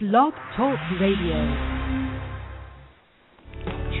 [0.00, 1.36] Blog Talk Radio.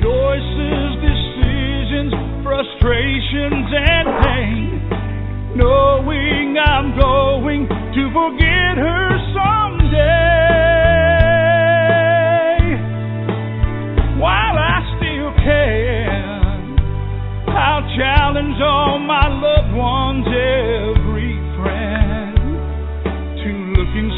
[0.00, 5.56] Choices, decisions, frustrations, and pain.
[5.56, 10.19] Knowing I'm going to forget her someday.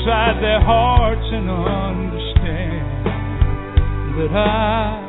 [0.03, 3.07] Inside their hearts and understand
[4.19, 5.02] that I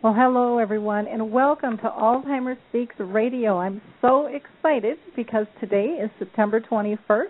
[0.00, 3.58] Well, hello everyone, and welcome to Alzheimer's Speaks Radio.
[3.58, 7.24] I'm so excited because today is September 21st,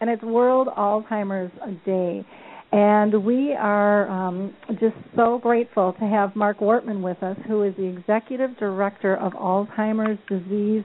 [0.00, 1.52] and it's World Alzheimer's
[1.84, 2.26] Day.
[2.72, 7.74] And we are um, just so grateful to have Marc Wortmann with us, who is
[7.76, 10.84] the Executive Director of Alzheimer's Disease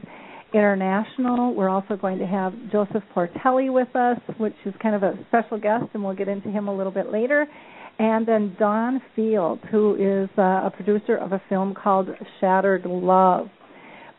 [0.54, 1.56] International.
[1.56, 5.58] We're also going to have Joseph Portelli with us, which is kind of a special
[5.58, 7.48] guest, and we'll get into him a little bit later
[8.00, 13.50] and then Dawn Fields, who is uh, a producer of a film called Shattered Love.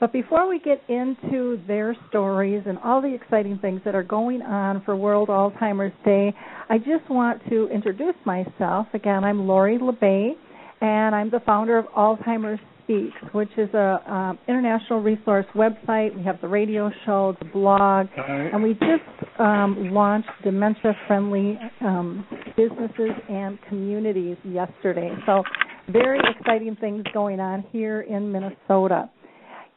[0.00, 4.42] But before we get into their stories and all the exciting things that are going
[4.42, 6.34] on for World Alzheimer's Day,
[6.69, 8.86] I just want to introduce myself.
[8.92, 10.34] Again, I'm Lori La Bey,
[10.80, 16.15] and I'm the founder of Alzheimer's Speaks, which is a um, international resource website.
[16.17, 22.27] We have the radio show, the blog, and we just um, launched dementia-friendly um,
[22.57, 25.11] businesses and communities yesterday.
[25.27, 25.43] So,
[25.89, 29.11] very exciting things going on here in Minnesota.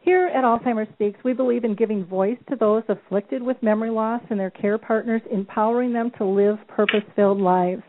[0.02, 4.22] Here at Alzheimer's Speaks, we believe in giving voice to those afflicted with memory loss
[4.30, 7.84] and their care partners, empowering them to live purpose-filled lives.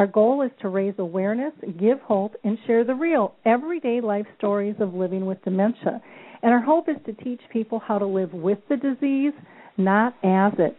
[0.00, 4.76] Our goal is to raise awareness, give hope, and share the real, everyday life stories
[4.80, 6.00] of living with dementia.
[6.42, 9.34] And our hope is to teach people how to live with the disease,
[9.76, 10.74] not as it.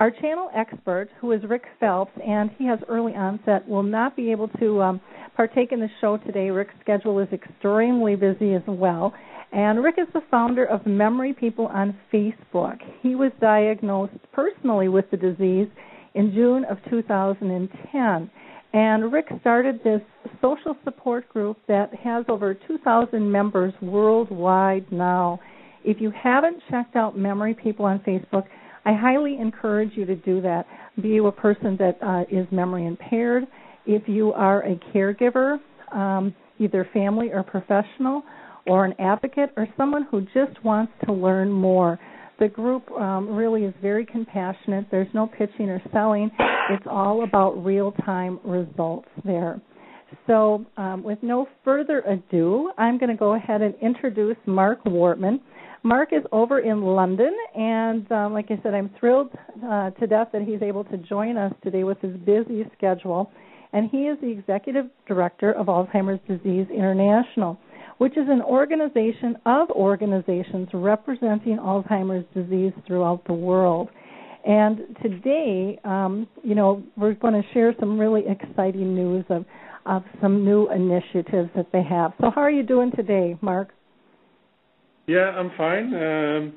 [0.00, 4.30] Our channel expert, who is Rick Phelps, and he has early onset, will not be
[4.30, 5.02] able to um,
[5.36, 6.48] partake in the show today.
[6.48, 9.12] Rick's schedule is extremely busy as well.
[9.52, 12.78] And Rick is the founder of Memory People on Facebook.
[13.02, 15.68] He was diagnosed personally with the disease
[16.14, 18.30] in June of 2010.
[18.72, 20.00] And Rick started this
[20.40, 25.40] social support group that has over 2,000 members worldwide now.
[25.84, 28.44] If you haven't checked out Memory People on Facebook,
[28.84, 30.66] I highly encourage you to do that.
[31.00, 33.44] Be you a person that uh, is memory impaired,
[33.86, 35.58] if you are a caregiver,
[35.92, 38.22] um, either family or professional,
[38.66, 41.98] or an advocate, or someone who just wants to learn more.
[42.42, 44.86] The group um, really is very compassionate.
[44.90, 46.28] There's no pitching or selling.
[46.70, 49.62] It's all about real time results there.
[50.26, 55.38] So, um, with no further ado, I'm going to go ahead and introduce Marc Wortmann.
[55.84, 59.30] Marc is over in London, and um, like I said, I'm thrilled
[59.64, 63.30] uh, to death that he's able to join us today with his busy schedule.
[63.72, 67.56] And he is the executive director of Alzheimer's Disease International,
[67.98, 73.88] which is an organization of organizations representing Alzheimer's disease throughout the world.
[74.44, 79.44] And today, um, you know, we're going to share some really exciting news of,
[79.86, 82.12] of some new initiatives that they have.
[82.20, 83.68] So, how are you doing today, Marc?
[85.06, 85.94] Yeah, I'm fine.
[85.94, 86.52] Um,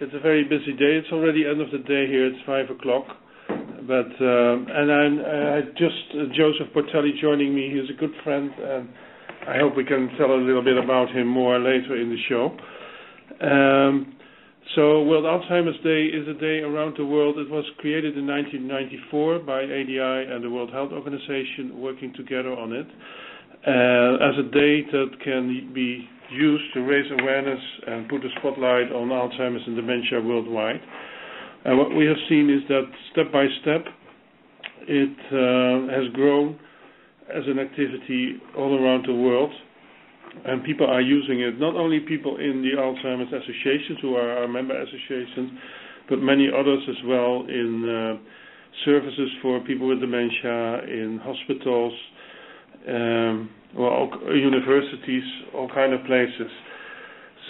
[0.00, 0.98] it's a very busy day.
[0.98, 2.26] It's already end of the day here.
[2.26, 3.04] It's five o'clock.
[3.48, 7.70] But um, and I'm uh, just uh, Joseph Portelli joining me.
[7.72, 8.88] He's a good friend, and
[9.48, 12.52] I hope we can tell a little bit about him more later in the show.
[13.40, 14.14] Um,
[14.76, 17.38] so World Alzheimer's Day is a day around the world.
[17.38, 22.74] It was created in 1994 by ADI and the World Health Organization working together on
[22.74, 22.86] it
[23.66, 28.92] uh, as a day that can be used to raise awareness and put a spotlight
[28.92, 30.80] on Alzheimer's and dementia worldwide.
[31.64, 33.86] And what we have seen is that step by step,
[34.86, 36.58] it uh, has grown
[37.34, 39.52] as an activity all around the world
[40.44, 41.58] and people are using it.
[41.58, 45.52] Not only people in the Alzheimer's associations who are our member associations,
[46.08, 48.16] but many others as well in uh,
[48.84, 51.92] services for people with dementia, in hospitals,
[52.88, 56.50] um, well, universities, all kind of places.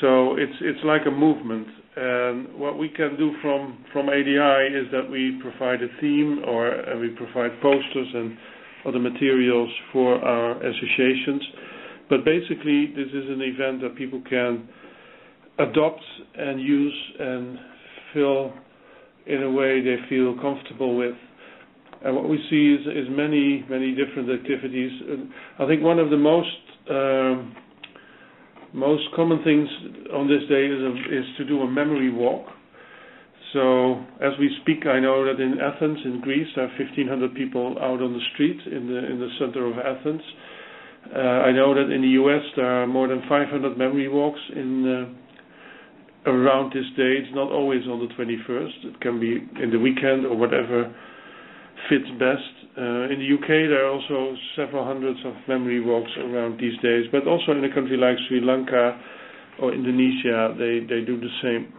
[0.00, 1.66] So it's it's like a movement.
[1.96, 6.70] And what we can do from from ADI is that we provide a theme or
[7.00, 8.36] we provide posters and
[8.88, 11.42] other materials for our associations
[12.08, 14.66] But basically, this is an event that people can
[15.58, 16.00] adopt
[16.36, 17.58] and use and
[18.14, 18.52] fill
[19.26, 21.14] in a way they feel comfortable with.
[22.02, 24.92] And what we see is, many, many different activities.
[25.58, 26.48] I think one of the most
[26.90, 27.54] um,
[28.72, 29.68] most common things
[30.14, 32.46] on this day is to do a memory walk.
[33.52, 37.76] So as we speak, I know that in Athens, in Greece, there are 1,500 people
[37.80, 40.22] out on the street in the in the center of Athens.
[41.14, 42.42] Uh, I know that in the U.S.
[42.56, 47.16] there are more than 500 memory walks in uh, around this day.
[47.24, 48.92] It's not always on the 21st.
[48.92, 50.92] It can be in the weekend or whatever
[51.88, 52.52] fits best.
[52.76, 57.06] Uh, in the UK, there are also several hundreds of memory walks around these days,
[57.10, 59.00] but also in a country like Sri Lanka
[59.60, 61.72] or Indonesia, they do the same.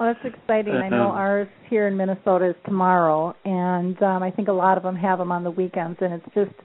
[0.00, 0.72] Well, that's exciting.
[0.72, 1.18] I know uh-huh.
[1.18, 5.18] ours here in Minnesota is tomorrow, and um, I think a lot of them have
[5.18, 6.58] them on the weekends, and it's just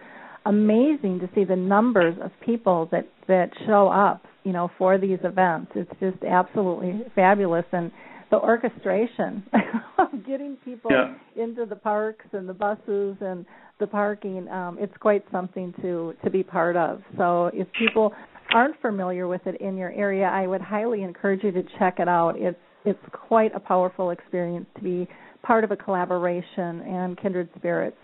[0.45, 5.19] amazing to see the numbers of people that that show up, you know, for these
[5.25, 5.73] events.
[5.75, 7.91] It's just absolutely fabulous, and
[8.31, 9.43] the orchestration
[9.99, 11.15] of getting people yeah.
[11.35, 13.45] into the parks and the buses and
[13.77, 18.13] the parking um it's quite something to to be part of so if people
[18.53, 22.07] aren't familiar with it in your area i would highly encourage you to check it
[22.07, 25.07] out it's it's quite a powerful experience to be
[25.43, 27.97] part of a collaboration and kindred spirits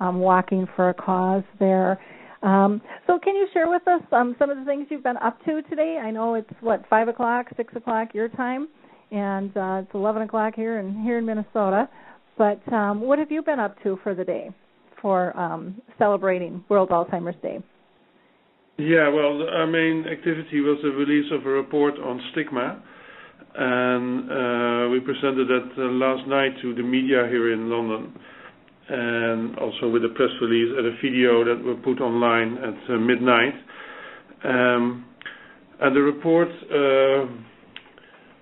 [0.00, 2.00] um, walking for a cause there
[2.42, 5.42] um, so can you share with us um, some of the things you've been up
[5.44, 8.68] to today i know it's what five o'clock six o'clock your time
[9.10, 11.88] and uh, it's 11 o'clock here and here in Minnesota.
[12.36, 14.50] But um, what have you been up to for the day,
[15.00, 17.58] for um, celebrating World Alzheimer's Day?
[18.76, 22.80] Yeah, well, our main activity was the release of a report on stigma,
[23.58, 28.14] we presented that uh, last night to the media here in London,
[28.88, 32.98] and also with a press release and a video that were put online at uh,
[32.98, 33.54] midnight.
[34.44, 35.04] Um,
[35.80, 37.26] and the report uh,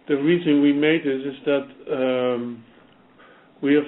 [0.08, 2.64] the reason we made this is that um,
[3.62, 3.84] we have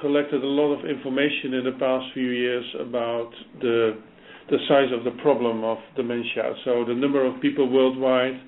[0.00, 3.30] collected a lot of information in the past few years about
[3.60, 3.98] the
[4.50, 6.54] the size of the problem of dementia.
[6.64, 8.40] So the number of people worldwide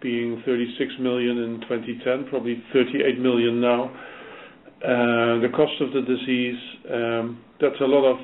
[0.00, 3.84] being 36 million in 2010, probably 38 million now.
[4.82, 6.58] Uh, the cost of the disease,
[6.90, 8.18] um, that's a lot of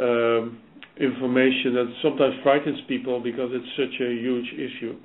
[0.00, 0.58] um,
[1.00, 4.96] information that sometimes frightens people because it's such a huge issue.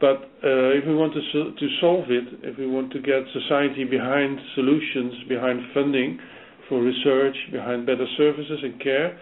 [0.00, 1.20] But uh, if we want to
[1.54, 6.18] to solve it, if we want to get society behind solutions, behind funding
[6.68, 9.18] for research, behind better services and care,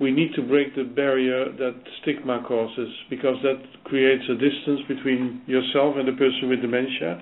[0.00, 5.42] we need to break the barrier that stigma causes because that creates a distance between
[5.46, 7.20] yourself and the person with dementia.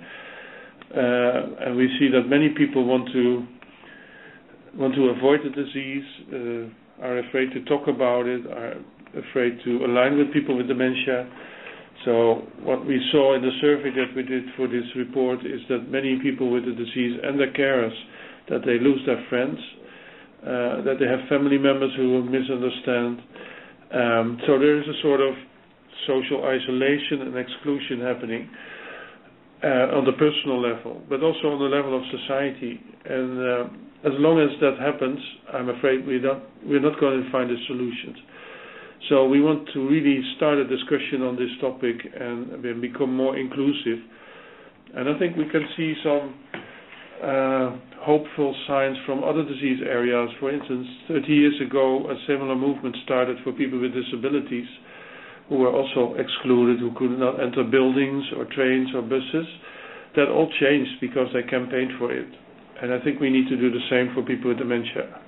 [0.94, 3.46] Uh, and we see that many people want to
[4.74, 8.74] want to avoid the disease, uh, are afraid to talk about it, are
[9.18, 11.26] afraid to align with people with dementia
[12.04, 15.90] so what we saw in the survey that we did for this report is that
[15.90, 17.94] many people with the disease and their carers,
[18.50, 19.58] that they lose their friends,
[20.86, 23.18] that they have family members who misunderstand.
[23.92, 25.34] Um, so there is a sort of
[26.06, 28.48] social isolation and exclusion happening
[29.64, 32.78] uh, on the personal level, but also on the level of society.
[33.04, 33.64] And uh,
[34.06, 35.18] as long as that happens,
[35.52, 38.16] I'm afraid we're not we're not going to find the solutions.
[39.08, 43.98] So we want to really start a discussion on this topic and become more inclusive.
[44.94, 46.58] And I think we can see some uh,
[47.22, 50.28] Uh, hopeful signs from other disease areas.
[50.38, 54.68] For instance, 30 years ago, a similar movement started for people with disabilities
[55.48, 59.46] who were also excluded, who could not enter buildings or trains or buses.
[60.14, 62.28] That all changed because they campaigned for it.
[62.82, 65.20] And I think we need to do the same for people with dementia.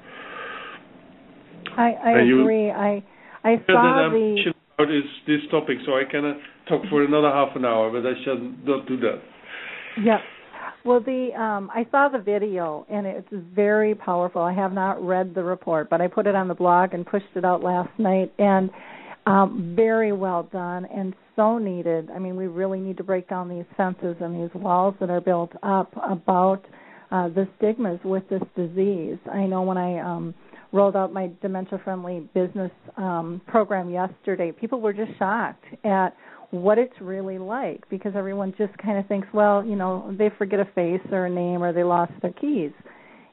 [1.77, 2.71] I, I agree.
[2.71, 3.03] I
[3.45, 6.37] I saw the about is this topic, so I cannot
[6.69, 9.21] talk for another half an hour, but I shall not do that.
[10.03, 10.19] Yeah.
[10.85, 14.43] Well, the um, I saw the video and it's very powerful.
[14.43, 17.27] I have not read the report, but I put it on the blog and pushed
[17.35, 18.71] it out last night, and
[19.27, 22.11] um, very well done and so needed.
[22.11, 25.21] I mean, we really need to break down these fences and these walls that are
[25.21, 26.65] built up about
[27.11, 29.19] uh, the stigmas with this disease.
[29.31, 30.35] I know when I um,
[30.73, 36.17] rolled out my dementia friendly business um, program yesterday, people were just shocked at
[36.51, 40.61] what it's really like because everyone just kind of thinks, well, you know, they forget
[40.61, 42.73] a face or a name or they lost their keys.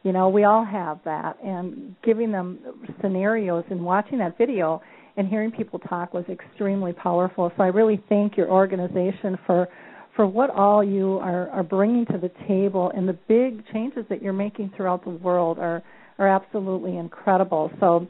[0.04, 1.38] You know, we all have that.
[1.44, 2.60] And giving them
[3.02, 4.82] scenarios and watching that video
[5.18, 7.52] and hearing people talk was extremely powerful.
[7.56, 9.68] So I really thank your organization for
[10.16, 14.22] for what all you are, are bringing to the table and the big changes that
[14.22, 15.84] you're making throughout the world are
[16.18, 17.70] are absolutely incredible.
[17.82, 18.08] So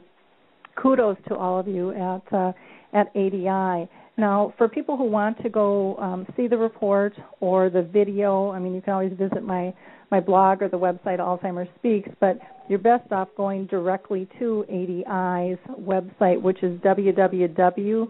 [0.80, 2.52] kudos to all of you at uh,
[2.92, 3.88] at ADI.
[4.18, 8.58] Now, for people who want to go um, see the report or the video, I
[8.58, 9.74] mean, you can always visit my
[10.10, 15.58] my blog or the website Alzheimer's Speaks, but you're best off going directly to ADI's
[15.80, 18.06] website, which is www.alz.co.uk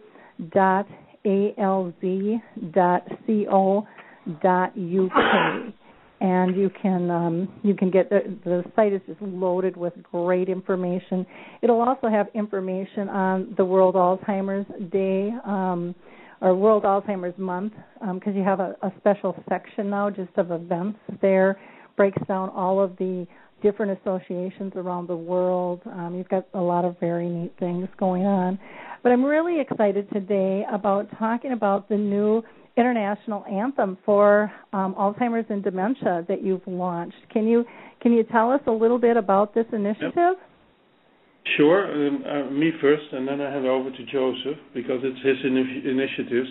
[6.20, 10.48] and you can um, you can get the, the site is just loaded with great
[10.48, 11.26] information.
[11.62, 15.94] It'll also have information on the World Alzheimer's Day um,
[16.40, 17.74] or World Alzheimer's Month
[18.14, 21.58] because um, you have a, a special section now just of events there.
[21.96, 23.26] Breaks down all of the
[23.62, 25.80] different associations around the world.
[25.86, 28.58] Um, you've got a lot of very neat things going on.
[29.02, 32.42] But I'm really excited today about talking about the new
[32.76, 37.16] international anthem for um, Alzheimer's and dementia that you've launched.
[37.32, 37.64] Can you
[38.00, 40.12] can you tell us a little bit about this initiative?
[40.14, 40.40] Yep.
[41.56, 42.08] Sure.
[42.08, 45.82] Um, uh, me first, and then I hand over to Joseph because it's his in-
[45.86, 46.48] initiatives.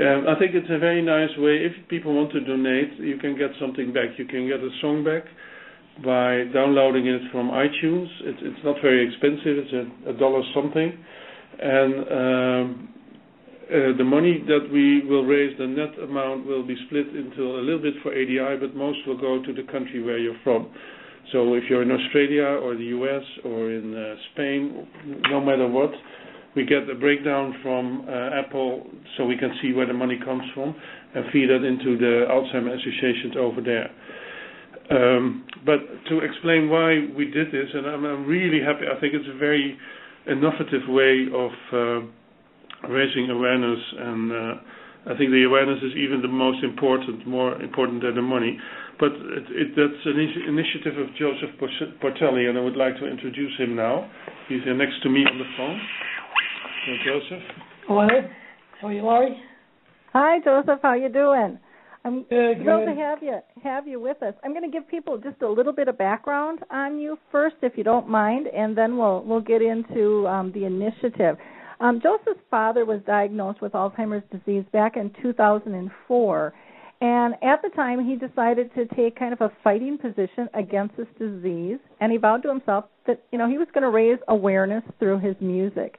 [0.00, 1.58] Um, I think it's a very nice way.
[1.66, 4.16] If people want to donate, you can get something back.
[4.16, 5.24] You can get a song back
[6.04, 8.06] by downloading it from iTunes.
[8.22, 9.58] It's, it's not very expensive.
[9.58, 10.92] It's a, a dollar something,
[11.60, 12.88] and um,
[13.70, 17.82] the money that we will raise, the net amount will be split into a little
[17.82, 20.70] bit for ADI, but most will go to the country where you're from.
[21.30, 24.86] So if you're in Australia or the US or in uh, Spain,
[25.30, 25.90] no matter what,
[26.54, 30.42] we get a breakdown from uh, Apple so we can see where the money comes
[30.54, 30.74] from
[31.14, 33.90] and feed that into the Alzheimer's associations over there.
[34.90, 35.78] Um, but
[36.10, 39.78] to explain why we did this, and I'm, really happy, I think it's a very
[40.26, 42.06] innovative way of uh,
[42.88, 48.02] raising awareness, and uh, I think the awareness is even the most important, more important
[48.02, 48.58] than the money.
[48.98, 51.58] But it, it, that's an initiative of Joseph
[52.00, 54.08] Portelli, and I would like to introduce him now.
[54.48, 55.80] He's here next to me on the phone.
[56.86, 57.42] So Joseph.
[57.88, 58.08] Hello.
[58.80, 59.36] How are you, Lori?
[60.12, 60.80] Hi, Joseph.
[60.82, 61.58] How you doing?
[62.04, 62.94] I'm good, thrilled good.
[62.94, 64.34] to have you have you with us.
[64.42, 67.74] I'm going to give people just a little bit of background on you first, if
[67.76, 71.36] you don't mind, and then we'll we'll get into um, the initiative.
[71.82, 76.54] Um, Joseph's father was diagnosed with Alzheimer's disease back in 2004.
[77.00, 81.08] And at the time, he decided to take kind of a fighting position against this
[81.18, 84.84] disease, and he vowed to himself that you know he was going to raise awareness
[85.00, 85.98] through his music.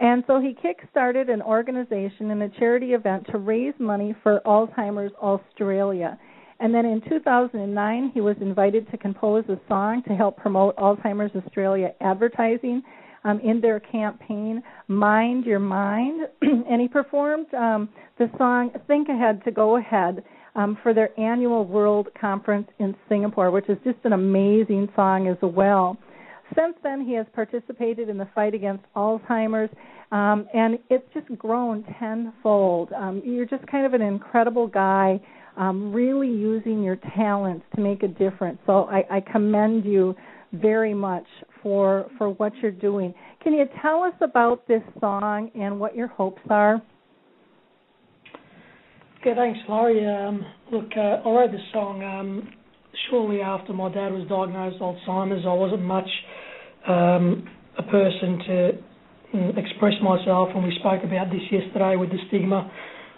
[0.00, 5.12] And so he kick-started an organization and a charity event to raise money for Alzheimer's
[5.20, 6.18] Australia.
[6.60, 11.36] And then in 2009, he was invited to compose a song to help promote Alzheimer's
[11.36, 12.82] Australia advertising
[13.28, 16.22] um, in their campaign, Mind Your Mind.
[16.42, 21.66] and he performed um, the song Think Ahead to Go Ahead um, for their annual
[21.66, 25.98] World Conference in Singapore, which is just an amazing song as well.
[26.56, 29.70] Since then, he has participated in the fight against Alzheimer's,
[30.10, 32.90] um, and it's just grown tenfold.
[32.92, 35.20] Um, you're just kind of an incredible guy,
[35.58, 38.58] um, really using your talents to make a difference.
[38.64, 40.16] So I, I commend you
[40.52, 41.26] very much
[41.62, 43.14] for for what you're doing.
[43.42, 46.82] Can you tell us about this song and what your hopes are?
[49.20, 50.06] Okay, thanks, Lori.
[50.06, 52.48] Um, look, uh, I wrote this song um,
[53.10, 55.44] shortly after my dad was diagnosed with Alzheimer's.
[55.44, 56.08] I wasn't much
[56.86, 57.48] um,
[57.78, 58.70] a person to
[59.34, 62.70] mm, express myself, and we spoke about this yesterday with the stigma.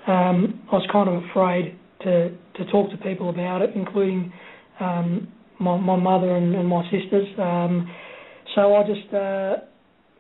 [0.06, 4.32] Um, I was kind of afraid to to talk to people about it, including
[4.80, 5.28] um,
[5.60, 7.28] my, my mother and, and my sisters.
[7.38, 7.88] Um,
[8.54, 9.56] so I just, uh,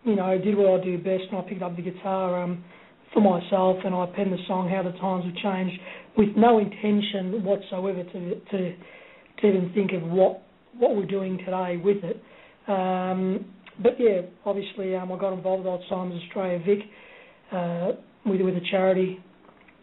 [0.04, 2.64] you know, did what I do best, and I picked up the guitar um,
[3.12, 5.80] for myself, and I penned the song "How the Times Have Changed"
[6.16, 8.76] with no intention whatsoever to to,
[9.40, 10.42] to even think of what
[10.78, 12.22] what we're doing today with it.
[12.68, 13.46] Um,
[13.82, 16.78] but yeah, obviously, um, I got involved with Alzheimer's Australia Vic
[17.52, 17.92] uh,
[18.26, 19.18] with with a charity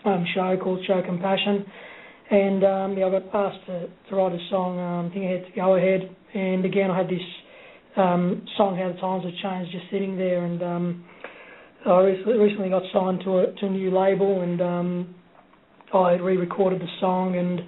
[0.06, 1.66] um, show called Show Compassion
[2.30, 5.52] and um, yeah, I got asked to, to write a song, um, Think Ahead to
[5.56, 6.14] Go Ahead.
[6.34, 7.24] And again, I had this
[7.98, 10.46] um, song, How the Times Have Changed, just sitting there.
[10.46, 11.06] And um,
[11.86, 15.16] I recently, got signed to a, to a new label, and um,
[15.94, 17.60] I re-recorded the song, and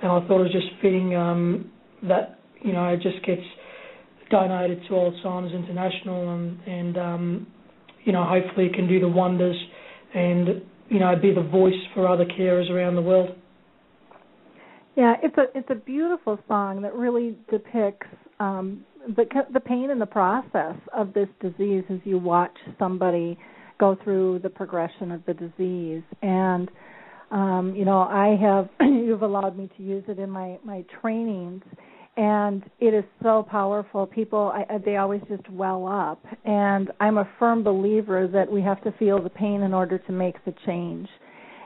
[0.00, 1.70] and I thought it was just fitting um,
[2.04, 3.42] that you know it just gets
[4.30, 7.46] donated to Alzheimer's International, and and um,
[8.04, 9.56] you know hopefully it can do the wonders,
[10.14, 13.36] and you know be the voice for other carers around the world.
[14.96, 18.06] Yeah, it's a it's a beautiful song that really depicts
[18.40, 18.84] um,
[19.16, 23.38] the the pain and the process of this disease as you watch somebody
[23.78, 26.02] go through the progression of the disease.
[26.22, 26.70] And
[27.30, 31.62] um, you know, I have you've allowed me to use it in my my trainings,
[32.16, 34.06] and it is so powerful.
[34.06, 38.82] People, I, they always just well up, and I'm a firm believer that we have
[38.84, 41.08] to feel the pain in order to make the change.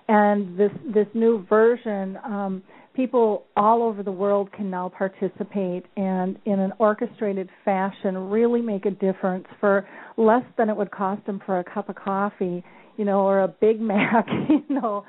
[0.09, 2.63] And this this new version, um,
[2.95, 8.87] people all over the world can now participate and, in an orchestrated fashion, really make
[8.87, 12.63] a difference for less than it would cost them for a cup of coffee,
[12.97, 15.05] you know, or a Big Mac, you know.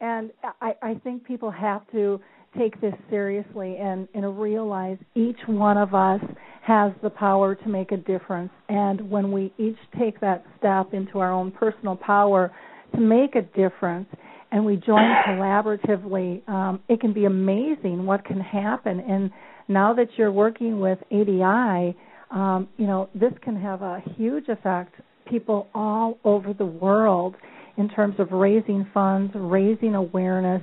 [0.00, 2.20] And I, I think people have to
[2.58, 6.20] take this seriously and, and realize each one of us
[6.62, 8.50] has the power to make a difference.
[8.68, 12.52] And when we each take that step into our own personal power
[12.94, 14.08] to make a difference
[14.52, 19.00] and we join collaboratively, um, it can be amazing what can happen.
[19.00, 19.30] And
[19.68, 21.96] now that you're working with ADI,
[22.30, 24.94] um, you know, this can have a huge effect.
[25.28, 27.34] People all over the world
[27.76, 30.62] in terms of raising funds, raising awareness,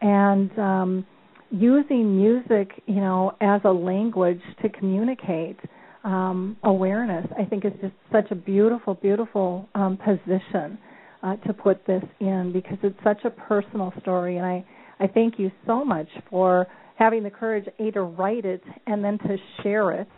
[0.00, 1.06] and um,
[1.50, 5.58] using music, you know, as a language to communicate
[6.04, 10.78] um, awareness, I think is just such a beautiful, beautiful um, position
[11.22, 14.64] uh, to put this in because it's such a personal story, and I
[14.98, 19.18] I thank you so much for having the courage a to write it and then
[19.18, 20.08] to share it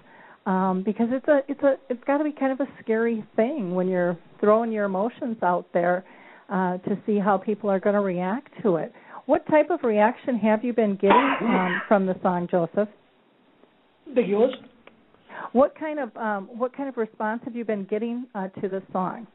[0.46, 3.74] um, because it's a it's a it's got to be kind of a scary thing
[3.74, 6.04] when you're throwing your emotions out there
[6.48, 8.92] uh, to see how people are going to react to it.
[9.26, 12.88] What type of reaction have you been getting um, from the song, Joseph?
[14.14, 14.52] The yours.
[15.52, 18.82] What kind of um, what kind of response have you been getting uh, to the
[18.92, 19.28] song?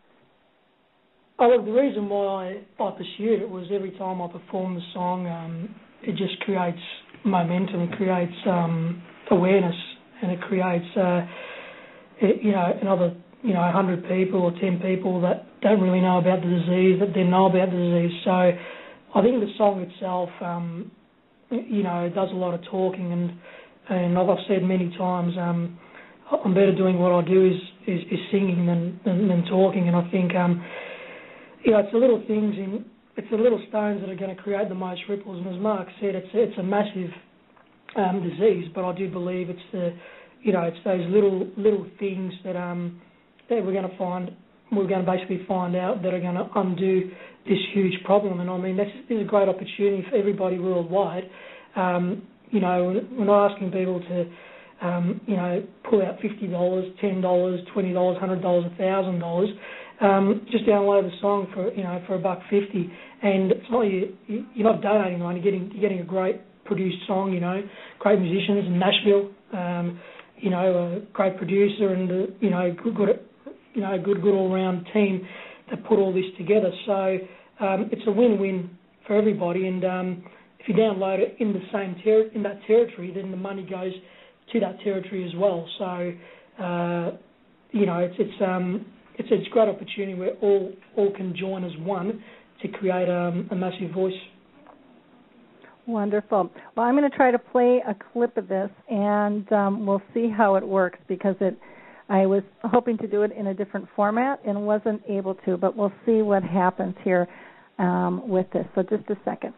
[1.40, 5.28] Oh, the reason why I, I pursued it was every time I perform the song,
[5.28, 6.82] um, it just creates
[7.24, 9.76] momentum, it creates um, awareness,
[10.24, 11.22] and it creates, uh,
[12.22, 16.18] it, you know, another, you know, 100 people or 10 people that don't really know
[16.18, 18.18] about the disease that then know about the disease.
[18.26, 20.90] So I think the song itself, um,
[21.52, 23.32] you know, does a lot of talking, and
[23.90, 25.80] and like I've said many times, um,
[26.44, 29.96] I'm better doing what I do is is, is singing than, than, than talking, and
[29.96, 30.66] I think, um,
[31.68, 32.86] you know, it's the little things in
[33.18, 35.44] it's the little stones that are going to create the most ripples.
[35.44, 37.10] And as Marc said, it's it's a massive
[37.98, 39.90] um, disease, but I do believe it's the,
[40.44, 43.02] you know, it's those little little things that um
[43.50, 44.32] that we're going to find
[44.72, 47.12] we're going to basically find out that are going to undo
[47.46, 48.40] this huge problem.
[48.40, 51.24] And I mean, this is a great opportunity for everybody worldwide.
[51.76, 56.86] Um, you know, we're not asking people to, um, you know, pull out fifty dollars,
[57.02, 59.50] ten dollars, twenty dollars, hundred dollars, a thousand dollars.
[60.00, 62.92] Um, just download the song for you know for a buck fifty,
[63.24, 65.40] and it's not you, you're not donating money.
[65.40, 67.34] You're getting you're getting a great produced song.
[67.34, 67.62] You know,
[68.00, 69.32] great musicians in Nashville.
[69.54, 70.00] Um,
[70.40, 73.20] you know, a great producer and uh, you know good, good
[73.74, 75.28] you know good good all round team
[75.70, 76.72] that put all this together.
[76.86, 77.18] So
[77.60, 78.70] um, it's a win-win
[79.08, 79.68] for everybody.
[79.68, 80.24] And um,
[80.60, 83.94] if you download it in the same ter- in that territory, then the money goes
[84.54, 85.68] to that territory as well.
[85.80, 86.14] So
[86.64, 87.18] uh,
[87.72, 88.86] you know, it's it's um,
[89.18, 92.24] it's a great opportunity where all all can join as one
[92.62, 94.14] to create um, a massive voice.
[95.86, 96.52] Wonderful.
[96.76, 100.30] Well, I'm going to try to play a clip of this, and um, we'll see
[100.30, 101.58] how it works because it.
[102.10, 105.76] I was hoping to do it in a different format and wasn't able to, but
[105.76, 107.28] we'll see what happens here
[107.80, 108.66] um, with this.
[108.76, 109.54] So just a second.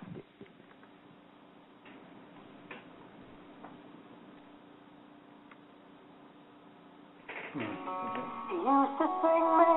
[7.53, 9.73] He used to sing me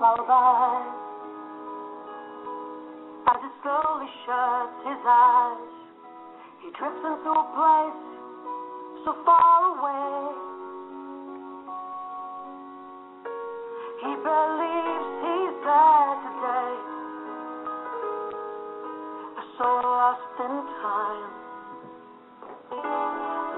[0.00, 0.96] lullabies
[3.28, 5.72] as he slowly shuts his eyes.
[6.64, 8.02] He drifts into a place
[9.04, 10.16] so far away.
[14.00, 16.98] He believes he's there today
[19.58, 21.30] so lost in time.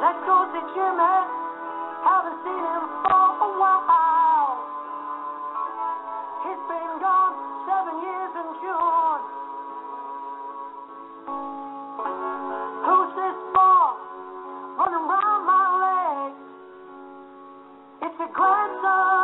[0.00, 1.16] Let's go see Jimmy.
[2.02, 4.10] Haven't seen him for a while.
[6.40, 7.35] He's been gone
[7.68, 9.22] seven years in June.
[12.81, 13.85] Who's this for?
[14.81, 16.40] Running round my legs.
[18.09, 19.19] It's a grandson,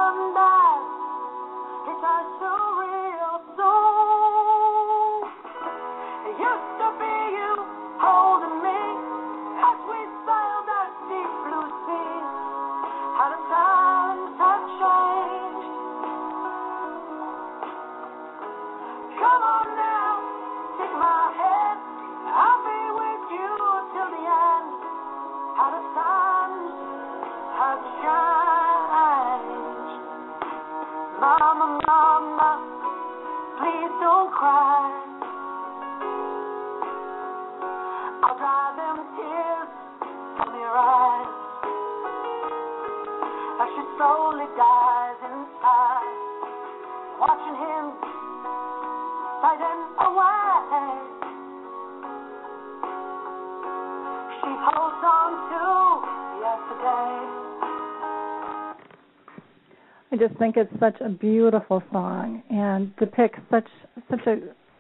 [60.27, 63.67] just think it's such a beautiful song and depicts such
[64.11, 64.37] such a,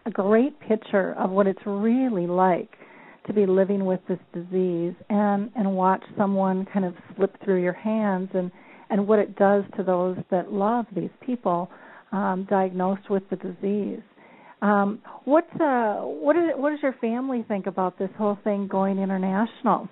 [0.06, 2.70] a great picture of what it's really like
[3.26, 7.72] to be living with this disease and and watch someone kind of slip through your
[7.72, 8.50] hands and
[8.90, 11.68] and what it does to those that love these people
[12.12, 14.02] um, diagnosed with the disease.
[14.62, 18.98] Um, what uh, what, is, what does your family think about this whole thing going
[18.98, 19.88] international?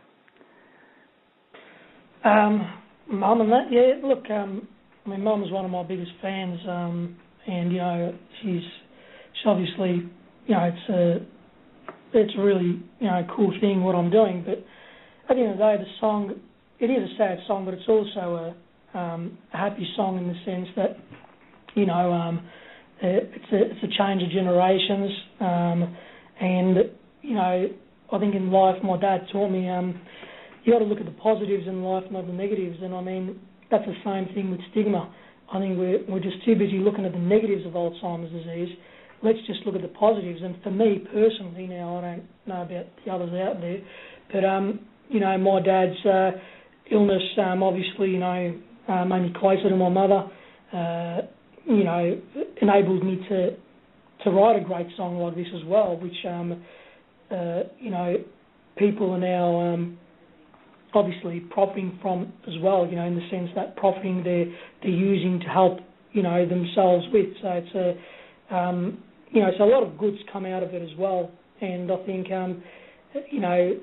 [2.25, 2.73] Um,
[3.11, 4.07] mum and that, yeah.
[4.07, 4.69] Look, um,
[5.05, 10.09] I mean, mum's one of my biggest fans, um, and you know, she's she's obviously,
[10.47, 11.27] you know, it's a
[12.19, 14.45] it's a really you know cool thing what I'm doing.
[14.47, 14.65] But
[15.29, 16.35] at the end of the day, the song
[16.81, 18.55] it is a sad song, but it's also
[18.95, 20.97] a, um, a happy song in the sense that
[21.75, 22.47] you know um,
[23.01, 25.97] it's a it's a change of generations, um,
[26.41, 26.77] and
[27.23, 27.69] you know
[28.13, 30.01] I think in life my dad taught me um,
[30.65, 32.79] you got to look at the positives in life, not the negatives.
[32.81, 33.39] And I mean
[33.71, 35.13] that's the same thing with stigma.
[35.53, 38.77] I think we're we're just too busy looking at the negatives of Alzheimer's disease.
[39.23, 40.41] Let's just look at the positives.
[40.43, 43.79] And for me personally, now I don't know about the others out there,
[44.33, 46.33] but um, you know, my dad's uh,
[46.91, 50.29] illness um, obviously, you know, uh, made me closer to my mother.
[50.73, 51.27] Uh,
[51.67, 52.21] you know,
[52.61, 53.51] enabled me to
[54.25, 56.63] to write a great song like this as well, which um,
[57.31, 58.17] uh, you know,
[58.77, 59.99] people are now um,
[60.95, 64.47] obviously profiting from as well, you know, in the sense that profiting they're
[64.83, 65.81] they're using to help,
[66.13, 67.27] you know, themselves with.
[67.43, 67.75] So it's
[68.51, 71.31] a um, you know, so a lot of goods come out of it as well.
[71.61, 72.63] And I think um,
[73.31, 73.79] you know,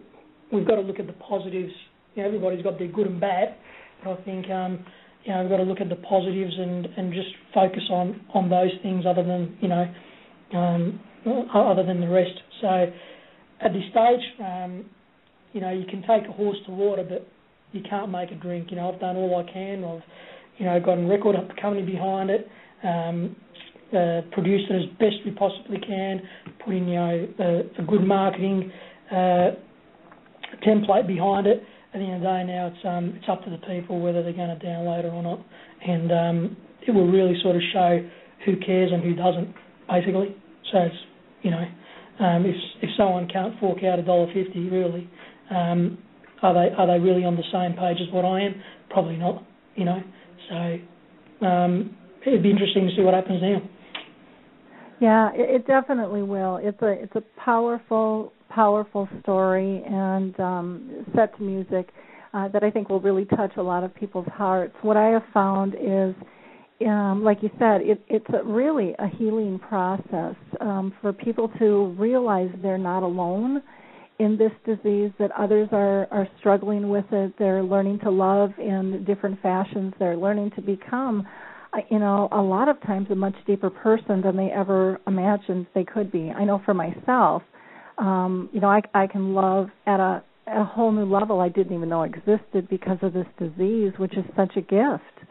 [0.52, 1.74] we've got to look at the positives.
[2.16, 3.56] You know, everybody's got their good and bad,
[4.04, 4.86] but I think um,
[5.24, 8.50] you know, we've got to look at the positives and, and just focus on, on
[8.50, 9.86] those things other than, you know,
[10.54, 11.00] um,
[11.54, 12.34] other than the rest.
[12.62, 12.92] So
[13.62, 14.86] at this stage, um,
[15.54, 17.28] you know, you can take a horse to water, but
[17.72, 18.70] you can't make a drink.
[18.70, 19.84] You know, I've done all I can.
[19.84, 20.02] I've,
[20.58, 22.48] you know, got a record company behind it,
[22.84, 23.36] um,
[23.90, 26.22] uh, produced it as best we possibly can,
[26.64, 28.72] put in, you know, a, a good marketing
[29.12, 29.52] uh,
[30.66, 31.64] template behind it.
[31.94, 34.24] At the end of the day, now it's um, it's up to the people whether
[34.24, 35.46] they're going to download it or not,
[35.86, 38.00] and um, it will really sort of show
[38.46, 39.54] who cares and who doesn't,
[39.90, 40.36] basically.
[40.72, 40.96] So it's,
[41.42, 41.66] you know,
[42.20, 45.10] um, if if someone can't fork out a dollar fifty, really,
[45.52, 45.98] um,
[46.42, 48.56] are they are they really on the same page as what I am?
[48.90, 49.44] Probably not.
[49.76, 50.00] You know,
[50.50, 53.62] so um, it'd be interesting to see what happens now.
[55.00, 56.60] Yeah, it, it definitely will.
[56.62, 61.90] It's a it's a powerful powerful story and um, set to music
[62.34, 64.74] uh, that I think will really touch a lot of people's hearts.
[64.82, 66.16] What I have found is.
[66.84, 71.96] Um, like you said, it, it's a, really a healing process um, for people to
[72.00, 73.62] realize they're not alone
[74.20, 77.34] in this disease that others are are struggling with it.
[77.40, 79.94] They're learning to love in different fashions.
[80.00, 81.28] They're learning to become
[81.74, 85.68] uh, you know a lot of times a much deeper person than they ever imagined
[85.74, 86.30] they could be.
[86.30, 87.44] I know for myself
[87.98, 91.48] um you know i i can love at a at a whole new level i
[91.50, 95.28] didn't even know existed because of this disease which is such a gift.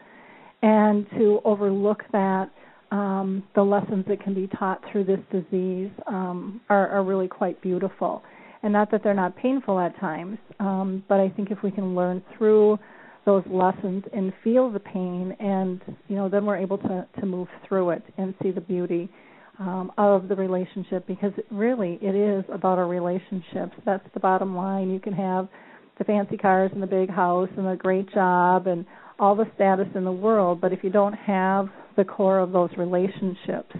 [0.63, 2.51] And to overlook that
[2.91, 7.61] um the lessons that can be taught through this disease um are are really quite
[7.61, 8.23] beautiful
[8.63, 11.95] and not that they're not painful at times, um, but I think if we can
[11.95, 12.77] learn through
[13.25, 17.47] those lessons and feel the pain, and you know, then we're able to to move
[17.67, 19.09] through it and see the beauty
[19.59, 23.73] um, of the relationship because really it is about our relationships.
[23.85, 24.89] That's the bottom line.
[24.89, 25.47] You can have
[25.97, 28.85] the fancy cars and the big house and the great job and
[29.19, 32.71] all the status in the world, but if you don't have the core of those
[32.75, 33.75] relationships,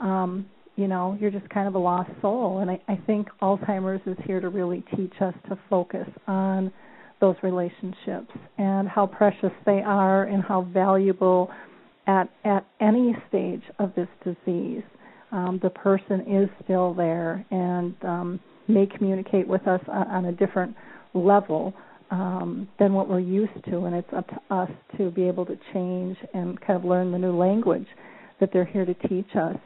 [0.00, 0.44] um,
[0.76, 4.16] you know you're just kind of a lost soul and I, I think alzheimer's is
[4.26, 6.72] here to really teach us to focus on
[7.20, 11.50] those relationships and how precious they are and how valuable
[12.06, 14.82] at at any stage of this disease
[15.32, 20.32] um, the person is still there and um, may communicate with us on, on a
[20.32, 20.76] different
[21.14, 21.74] level
[22.10, 25.58] um, than what we're used to, and it's up to us to be able to
[25.72, 27.86] change and kind of learn the new language
[28.38, 29.56] that they're here to teach us.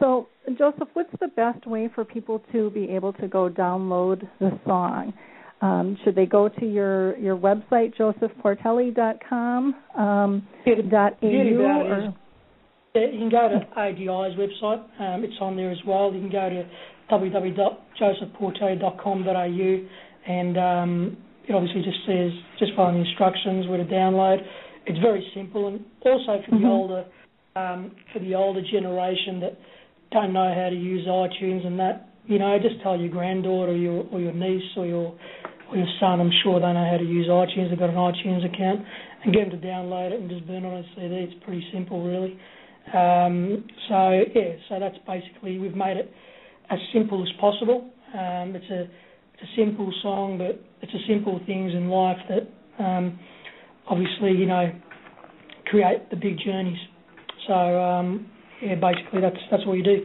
[0.00, 0.26] So,
[0.58, 5.12] Joseph, what's the best way for people to be able to go download the song?
[5.60, 10.42] Um, should they go to your, your website, josephportelli.com, um,
[10.90, 12.12] dot .au, or?
[12.94, 14.82] Yeah, you can go to ADI's website.
[15.00, 16.12] Um, it's on there as well.
[16.12, 16.66] You can go to
[17.10, 19.86] www.josephportelli.com.au
[20.26, 21.16] and um,
[21.48, 24.44] it obviously just says, just follow the instructions where to download.
[24.84, 26.68] it's very simple, and also for the Mhm.
[26.68, 27.04] older
[27.54, 29.56] um, for the older generation that
[30.12, 33.76] don't know how to use iTunes and that, you know, just tell your granddaughter or
[33.76, 35.16] your or your niece or your
[35.70, 36.20] or your son.
[36.20, 37.70] I'm sure they know how to use iTunes.
[37.70, 38.84] They've got an iTunes account,
[39.24, 41.14] and get them to download it and just burn it on a CD.
[41.30, 42.38] It's pretty simple, really.
[42.92, 46.12] Um, so yeah, so that's basically we've made it
[46.70, 47.90] as simple as possible.
[48.12, 52.82] Um, it's a it's a simple song, but it's a simple things in life that
[52.82, 53.18] um,
[53.88, 54.72] obviously you know
[55.66, 56.78] create the big journeys.
[57.46, 58.26] So um,
[58.62, 60.04] yeah, basically that's that's what you do.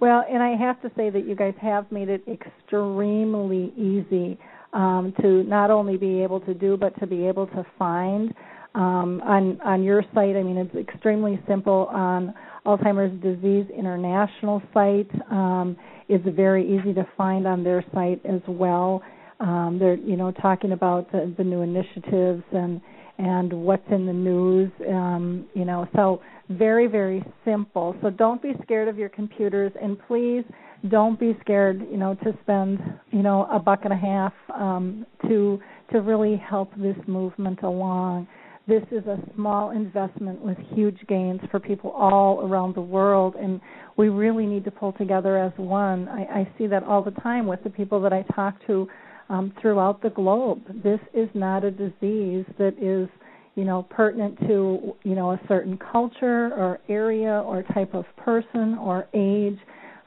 [0.00, 4.38] Well, and I have to say that you guys have made it extremely easy
[4.72, 8.34] um, to not only be able to do, but to be able to find
[8.74, 10.36] um, on on your site.
[10.36, 12.34] I mean, it's extremely simple on
[12.66, 15.10] Alzheimer's Disease International site.
[15.30, 15.76] Um,
[16.08, 19.02] it's very easy to find on their site as well.
[19.40, 22.80] Um, they're you know talking about the, the new initiatives and
[23.18, 24.70] and what's in the news.
[24.88, 27.96] Um, you know, so very very simple.
[28.02, 30.44] So don't be scared of your computers, and please
[30.88, 31.86] don't be scared.
[31.90, 35.60] You know, to spend you know a buck and a half um, to
[35.92, 38.26] to really help this movement along.
[38.66, 43.60] This is a small investment with huge gains for people all around the world, and
[43.98, 46.08] we really need to pull together as one.
[46.08, 48.88] I, I see that all the time with the people that I talk to
[49.28, 50.62] um, throughout the globe.
[50.82, 53.08] This is not a disease that is,
[53.54, 58.76] you know, pertinent to you know a certain culture or area or type of person
[58.80, 59.58] or age.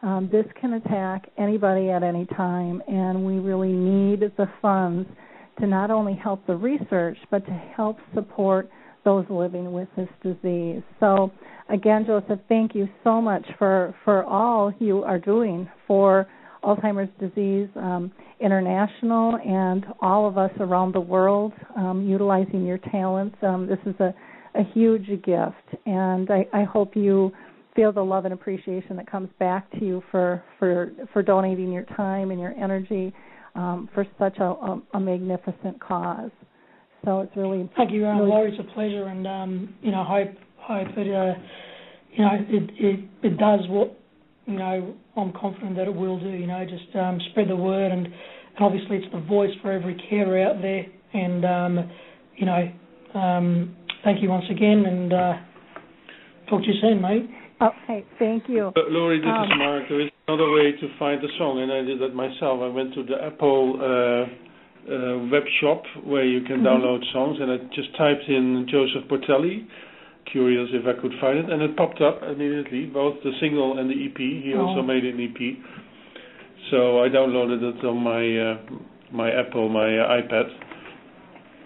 [0.03, 5.09] Um, this can attack anybody at any time, and we really need the funds
[5.59, 8.69] to not only help the research but to help support
[9.03, 10.83] those living with this disease.
[10.99, 11.31] So
[11.69, 16.27] again, Joseph, thank you so much for for all you are doing for
[16.67, 23.37] Alzheimer's Disease um, International and all of us around the world um, utilizing your talents.
[23.41, 24.13] Um, this is a,
[24.53, 27.31] a huge gift, and I, I hope you
[27.75, 31.85] feel the love and appreciation that comes back to you for for for donating your
[31.95, 33.13] time and your energy
[33.55, 36.31] um, for such a, a, a, magnificent cause.
[37.05, 38.51] So it's really thank you, really Lori.
[38.51, 41.39] It's a pleasure, and um, you know, hope hope that uh,
[42.11, 43.97] you know it, it it does what
[44.47, 46.29] you know I'm confident that it will do.
[46.29, 49.95] You know, just um, spread the word, and, and obviously it's the voice for every
[50.09, 50.85] carer out there.
[51.13, 51.91] And um,
[52.35, 52.71] you know,
[53.13, 55.33] um, thank you once again, and uh,
[56.49, 57.29] talk to you soon, mate.
[57.61, 58.71] Okay, thank you.
[58.75, 59.89] Uh, Lori, this Um, is Marc.
[59.89, 62.61] There is another way to find the song, and I did that myself.
[62.61, 64.25] I went to the Apple uh,
[64.93, 66.67] uh, web shop where you can Mhm.
[66.67, 69.65] download songs, and I just typed in Joseph Portelli.
[70.31, 73.89] Curious if I could find it, and it popped up immediately, both the single and
[73.89, 74.17] the EP.
[74.17, 74.65] He Oh.
[74.67, 75.57] also made an EP,
[76.69, 78.57] so I downloaded it on my uh,
[79.11, 80.49] my Apple, my uh, iPad.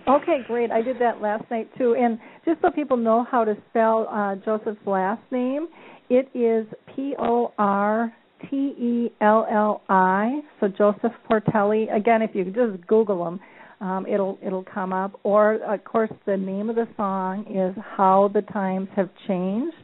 [0.08, 0.72] Okay, great.
[0.72, 1.96] I did that last night too.
[1.96, 5.68] And just so people know how to spell uh, Joseph's last name,
[6.10, 8.14] it is P O R
[8.50, 10.42] T E L L I.
[10.60, 11.94] So Joseph Portelli.
[11.96, 13.40] Again, if you just Google him,
[13.82, 15.20] um, it'll it'll come up.
[15.24, 19.76] Or of course, the name of the song is "How the Times Have Changed."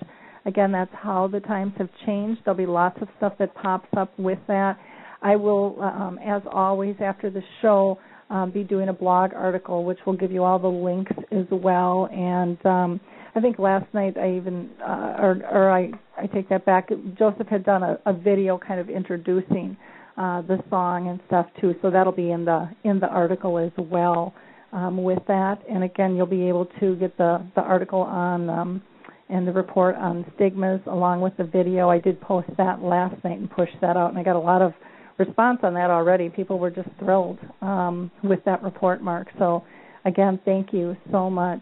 [0.45, 4.17] Again, that's "How the Times Have Changed." There'll be lots of stuff that pops up
[4.17, 4.77] with that.
[5.21, 9.99] I will, um, as always, after the show um, be doing a blog article which
[10.05, 12.09] will give you all the links as well.
[12.11, 12.99] And um,
[13.35, 16.89] I think last night I even, uh, or, or I, I take that back.
[17.17, 19.77] Joseph had done a, a video kind of introducing
[20.17, 23.71] uh, the song and stuff too, so that'll be in the in the article as
[23.77, 24.33] well.
[24.73, 28.49] Um, with that, and again, you'll be able to get the the article on.
[28.49, 28.81] Um,
[29.29, 31.89] and the report on stigmas along with the video.
[31.89, 34.61] I did post that last night and push that out, and I got a lot
[34.61, 34.73] of
[35.17, 36.29] response on that already.
[36.29, 39.27] People were just thrilled um, with that report, Marc.
[39.37, 39.63] So,
[40.05, 41.61] again, thank you so much.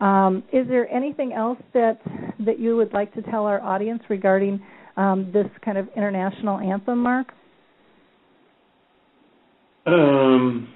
[0.00, 2.00] Um, is there anything else that
[2.44, 4.60] that you would like to tell our audience regarding
[4.96, 7.28] um, this kind of international anthem, Marc?
[9.86, 10.68] Um,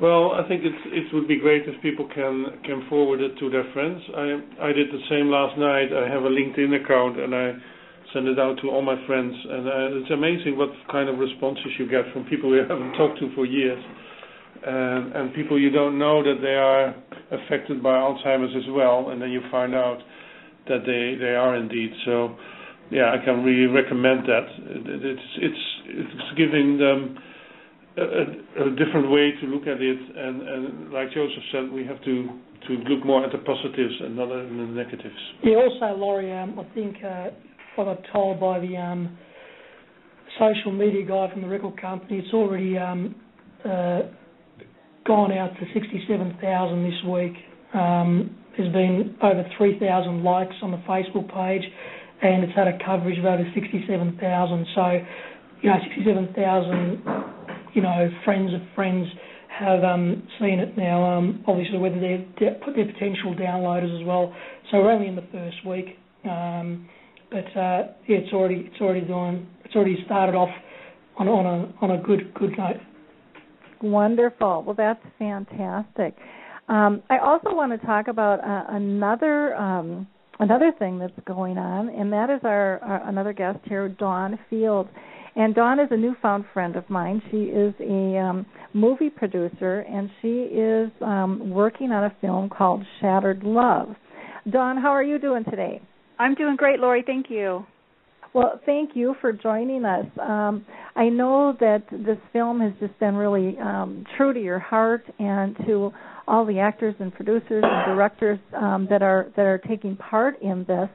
[0.00, 3.70] well, I think it would be great if people can can forward it to their
[3.72, 4.00] friends.
[4.16, 5.92] I I did the same last night.
[5.92, 7.52] I have a LinkedIn account and I
[8.12, 11.66] send it out to all my friends, and uh, it's amazing what kind of responses
[11.78, 13.82] you get from people you haven't talked to for years,
[14.64, 16.94] and and people you don't know that they are
[17.32, 19.98] affected by Alzheimer's as well, and then you find out
[20.68, 21.92] that they they are indeed.
[22.04, 22.36] So,
[22.90, 24.46] yeah, I can really recommend that.
[24.58, 27.18] It, it's it's it's giving them
[27.96, 32.28] a, different way to look at it, and, like Joseph said, we have to,
[32.68, 35.14] to look more at the positives and not at the negatives.
[35.42, 37.30] Yeah, also, Lori, um, I think uh,
[37.76, 39.16] what I'm told by the um,
[40.38, 43.14] social media guy from the record company, it's already um,
[43.64, 44.00] uh,
[45.06, 47.34] gone out to 67,000 this week.
[47.74, 51.62] Um, there's been over 3,000 likes on the Facebook page,
[52.22, 54.66] and it's had a coverage of over 67,000.
[54.74, 54.98] So,
[55.62, 57.02] you know, 67,000,
[57.74, 59.06] you know, friends of friends
[59.48, 61.04] have um, seen it now.
[61.04, 64.34] Um, obviously, whether they're, they're potential downloaders as well.
[64.70, 66.88] So we're only in the first week, um,
[67.30, 70.50] but uh, yeah, it's already it's already doing it's already started off
[71.18, 72.76] on on a on a good good note.
[73.82, 74.62] Wonderful.
[74.64, 76.16] Well, that's fantastic.
[76.68, 80.06] Um, I also want to talk about uh, another um,
[80.40, 84.88] another thing that's going on, and that is our, our another guest here, Dawn Field.
[85.36, 87.20] And Dawn is a newfound friend of mine.
[87.30, 92.84] She is a um, movie producer, and she is um, working on a film called
[93.00, 93.96] Shattered Love.
[94.48, 95.80] Dawn, how are you doing today?
[96.18, 97.02] I'm doing great, Lori.
[97.04, 97.66] Thank you.
[98.32, 100.06] Well, thank you for joining us.
[100.20, 100.66] Um,
[100.96, 105.56] I know that this film has just been really um, true to your heart and
[105.66, 105.92] to
[106.26, 110.64] all the actors and producers and directors um, that are that are taking part in
[110.66, 110.88] this.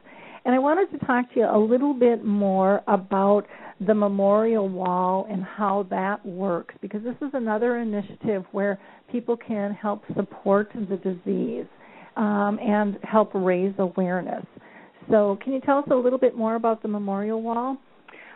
[0.44, 3.46] And I wanted to talk to you a little bit more about
[3.86, 8.80] the memorial wall and how that works because this is another initiative where
[9.12, 11.66] people can help support the disease
[12.18, 14.46] um, and help raise awareness.
[15.10, 17.78] So, can you tell us a little bit more about the memorial wall?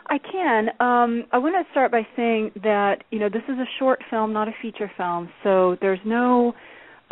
[0.08, 0.70] I can.
[0.80, 4.34] Um, I want to start by saying that you know this is a short film,
[4.34, 6.54] not a feature film, so there's no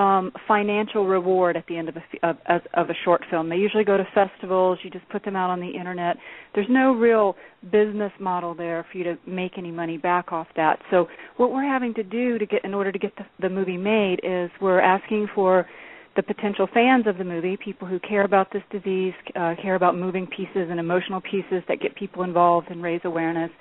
[0.01, 3.49] um, financial reward at the end of a of, of a short film.
[3.49, 4.79] They usually go to festivals.
[4.83, 6.17] You just put them out on the internet.
[6.55, 7.35] There's no real
[7.71, 10.79] business model there for you to make any money back off that.
[10.89, 13.77] So what we're having to do to get in order to get the, the movie
[13.77, 15.67] made is we're asking for
[16.15, 19.95] the potential fans of the movie, people who care about this disease, uh, care about
[19.95, 23.51] moving pieces and emotional pieces that get people involved and raise awareness.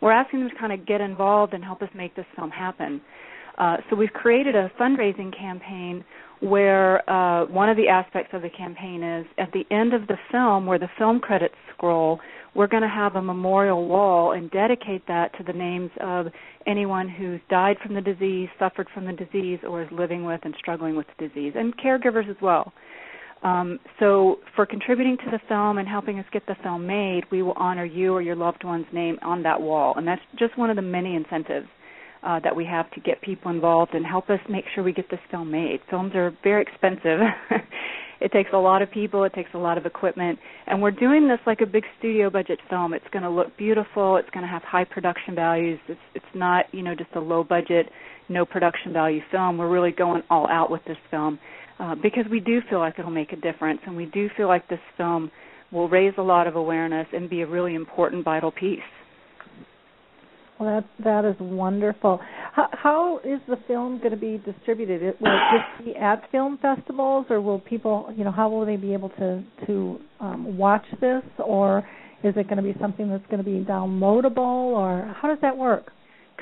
[0.00, 3.00] We're asking them to kind of get involved and help us make this film happen.
[3.60, 6.02] Uh, so we've created a fundraising campaign
[6.40, 10.16] where uh, one of the aspects of the campaign is at the end of the
[10.32, 12.18] film, where the film credits scroll,
[12.54, 16.28] we're going to have a memorial wall and dedicate that to the names of
[16.66, 20.54] anyone who's died from the disease, suffered from the disease, or is living with and
[20.58, 22.72] struggling with the disease, and caregivers as well.
[23.42, 27.42] Um, so, for contributing to the film and helping us get the film made, we
[27.42, 30.70] will honor you or your loved one's name on that wall, and that's just one
[30.70, 31.68] of the many incentives
[32.22, 35.10] uh, that we have to get people involved and help us make sure we get
[35.10, 35.80] this film made.
[35.88, 37.20] Films are very expensive.
[38.20, 41.28] it takes a lot of people, it takes a lot of equipment, and we're doing
[41.28, 42.92] this like a big studio budget film.
[42.92, 45.78] It's going to look beautiful, it's going to have high production values.
[45.88, 47.86] It's it's not, you know, just a low budget,
[48.28, 49.56] no production value film.
[49.56, 51.38] We're really going all out with this film.
[51.78, 54.68] Uh, because we do feel like it'll make a difference, and we do feel like
[54.68, 55.30] this film
[55.72, 58.80] will raise a lot of awareness and be a really important, vital piece.
[60.60, 62.20] Well, that that is wonderful.
[62.52, 65.02] How, how is the film going to be distributed?
[65.02, 68.66] It, will it just be at film festivals, or will people, you know, how will
[68.66, 71.78] they be able to to um, watch this, or
[72.22, 75.56] is it going to be something that's going to be downloadable, or how does that
[75.56, 75.92] work?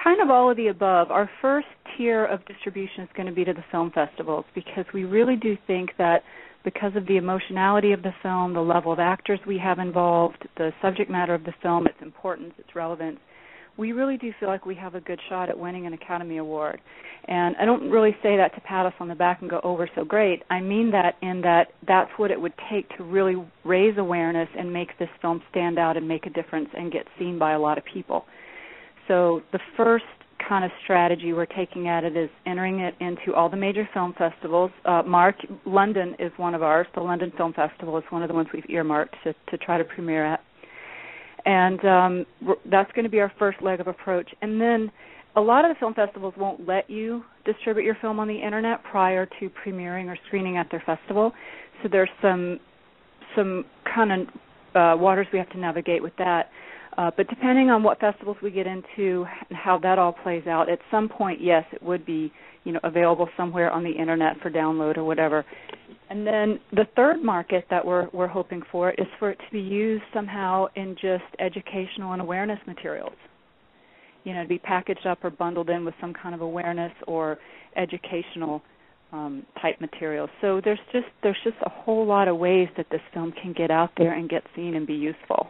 [0.02, 1.12] Kind of all of the above.
[1.12, 5.04] Our first tier of distribution is going to be to the film festivals because we
[5.04, 6.22] really do think that
[6.64, 10.72] because of the emotionality of the film, the level of actors we have involved, the
[10.83, 13.18] subject matter of the film, its importance, its relevance,
[13.79, 16.81] we really do feel like we have a good shot at winning an Academy Award.
[17.27, 19.75] And I don't really say that to pat us on the back and go, oh,
[19.75, 20.43] we're so great.
[20.51, 24.73] I mean that in that that's what it would take to really raise awareness and
[24.73, 27.79] make this film stand out and make a difference and get seen by a lot
[27.79, 28.25] of people.
[29.07, 30.05] So the first
[30.47, 34.14] kind of strategy we're taking at it is entering it into all the major film
[34.17, 34.71] festivals.
[34.85, 35.37] Uh, Marc,
[35.67, 36.87] London is one of ours.
[36.95, 39.85] The London Film Festival is one of the ones we've earmarked to, to try to
[39.85, 40.41] premiere at
[41.44, 42.27] and um,
[42.70, 44.29] that's going to be our first leg of approach.
[44.42, 44.90] And then
[45.37, 48.83] a lot of the film festivals won't let you distribute your film on the internet
[48.85, 51.33] prior to premiering or screening at their festival.
[51.83, 52.59] So there's some
[53.37, 54.29] some kind of
[54.74, 56.51] uh, waters we have to navigate with that.
[56.96, 60.68] Uh, but depending on what festivals we get into and how that all plays out,
[60.68, 62.33] at some point, yes, it would be
[62.68, 65.42] you know available somewhere on the internet for download or whatever.
[66.11, 69.60] And then the third market that we're we're hoping for is for it to be
[69.60, 73.16] used somehow in just educational and awareness materials.
[74.25, 77.38] You know, to be packaged up or bundled in with some kind of awareness or
[77.75, 78.60] educational
[79.12, 80.29] um, type materials.
[80.42, 83.71] So there's just there's just a whole lot of ways that this film can get
[83.71, 85.46] out there and get seen and be useful.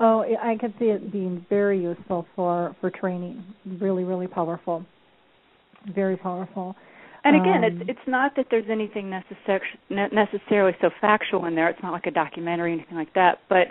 [0.00, 3.44] Oh, I can see it being very useful for for training.
[3.78, 4.86] Really, really powerful.
[5.92, 6.76] Very powerful.
[7.24, 11.70] And again, um, it's it's not that there's anything necessar- necessarily so factual in there.
[11.70, 13.38] It's not like a documentary or anything like that.
[13.48, 13.68] But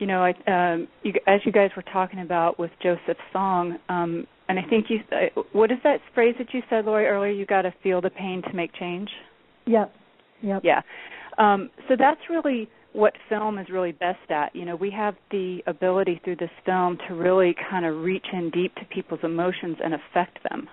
[0.00, 4.26] you know, I, um, you, as you guys were talking about with Joseph's song, um,
[4.48, 7.30] and I think you, uh, what is that phrase that you said, Lori, earlier?
[7.30, 9.08] You got to feel the pain to make change.
[9.66, 9.94] Yep.
[10.42, 10.62] Yep.
[10.64, 10.82] Yeah.
[11.38, 14.54] Um, so that's really what film is really best at.
[14.56, 18.50] You know, we have the ability through this film to really kind of reach in
[18.50, 20.68] deep to people's emotions and affect them.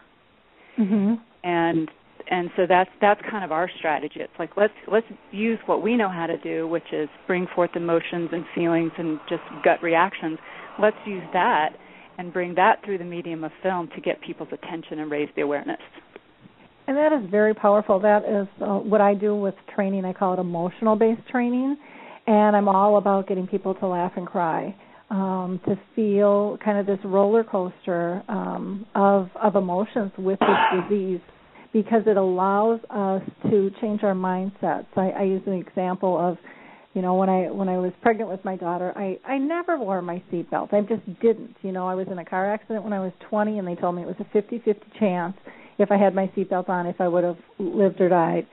[0.80, 1.20] Mhm.
[1.44, 1.92] And
[2.30, 4.22] and so that's that's kind of our strategy.
[4.22, 7.72] It's like let's let's use what we know how to do, which is bring forth
[7.76, 10.38] emotions and feelings and just gut reactions.
[10.80, 11.70] Let's use that
[12.18, 15.42] and bring that through the medium of film to get people's attention and raise the
[15.42, 15.80] awareness.
[16.88, 18.00] And that is very powerful.
[18.00, 20.06] That is uh, what I do with training.
[20.06, 21.78] I call it emotional based training.
[22.28, 24.76] And I'm all about getting people to laugh and cry,
[25.10, 31.22] um, to feel kind of this roller coaster um, of, of emotions with this disease
[31.74, 34.88] because it allows us to change our mindsets.
[34.95, 36.38] I, I use an example of,
[36.93, 40.01] you know, when I when I was pregnant with my daughter, I I never wore
[40.01, 40.74] my seatbelt.
[40.74, 41.55] I just didn't.
[41.62, 43.95] You know, I was in a car accident when I was 20, and they told
[43.95, 45.36] me it was a 50-50 chance
[45.78, 48.47] if I had my seatbelt on if I would have lived or died.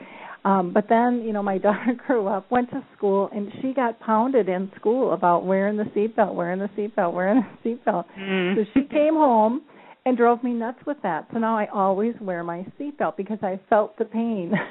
[0.47, 3.99] Um, but then, you know, my daughter grew up, went to school, and she got
[4.01, 8.05] pounded in school about wearing the seatbelt, wearing the seatbelt, wearing the seatbelt.
[8.19, 8.55] Mm.
[8.55, 9.63] So she came home
[10.05, 11.27] and drove me nuts with that.
[11.33, 14.53] So now I always wear my seatbelt because I felt the pain.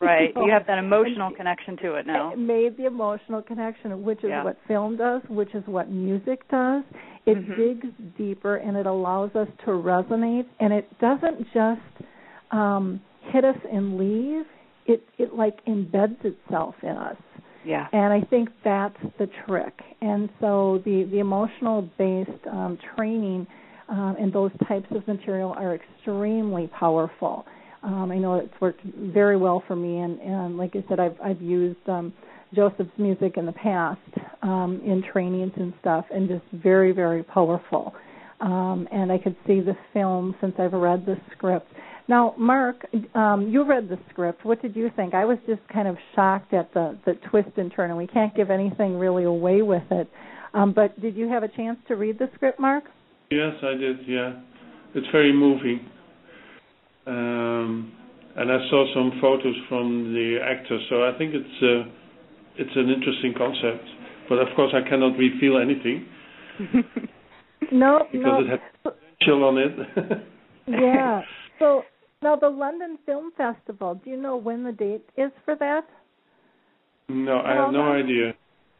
[0.00, 0.32] Right.
[0.36, 0.46] know?
[0.46, 2.32] You have that emotional connection to it now.
[2.32, 4.44] It made the emotional connection, which is Yeah.
[4.44, 6.84] what film does, which is what music does.
[7.26, 7.56] It Mhm.
[7.56, 11.80] digs deeper and it allows us to resonate, and it doesn't just
[12.52, 13.00] um,
[13.32, 14.46] hit us and leave.
[14.88, 17.16] It it like embeds itself in us.
[17.64, 17.86] Yeah.
[17.92, 19.74] And I think that's the trick.
[20.00, 23.46] And so the the emotional based um, training
[23.88, 27.46] um, and those types of material are extremely powerful.
[27.82, 31.16] Um, I know it's worked very well for me, and, and like I said, I've
[31.22, 32.12] I've used um,
[32.54, 34.00] Joseph's music in the past
[34.42, 37.94] um, in trainings and stuff, and just very very powerful.
[38.40, 41.72] Um, and I could see the film since I've read the script.
[42.08, 44.44] Now, Marc, um, you read the script.
[44.44, 45.12] What did you think?
[45.14, 48.34] I was just kind of shocked at the the twist and turn, and we can't
[48.34, 50.08] give anything really away with it.
[50.54, 52.84] Um, but did you have a chance to read the script, Marc?
[53.30, 53.98] Yes, I did.
[54.06, 54.40] Yeah,
[54.94, 55.86] it's very moving.
[57.06, 57.92] Um,
[58.36, 61.90] and I saw some photos from the actors, so I think it's uh,
[62.56, 63.84] it's an interesting concept.
[64.30, 66.06] But of course, I cannot reveal anything
[67.72, 68.40] No, because no.
[68.40, 70.22] it has potential on it.
[70.66, 71.22] yeah.
[71.58, 71.82] So
[72.22, 74.00] now the London Film Festival.
[74.02, 75.86] Do you know when the date is for that?
[77.08, 78.34] no, I have no idea.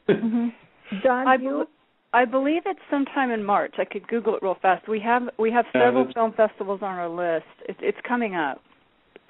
[0.09, 0.49] hmm
[1.03, 1.51] Dawn, I, do you?
[1.51, 1.66] bel
[2.14, 3.74] I believe it's sometime in March.
[3.78, 4.89] I could Google it real fast.
[4.89, 7.47] We have we have several that's- film festivals on our list.
[7.68, 8.62] It's it's coming up.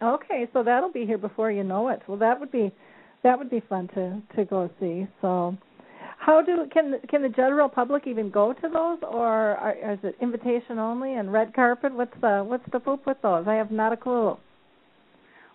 [0.00, 2.00] Okay, so that'll be here before you know it.
[2.06, 2.72] Well, that would be
[3.24, 5.08] that would be fun to to go see.
[5.20, 5.56] So,
[6.28, 10.14] how do can can the general public even go to those, or are, is it
[10.20, 11.94] invitation only and red carpet?
[11.94, 13.46] What's the what's the poop with those?
[13.48, 14.36] I have not a clue.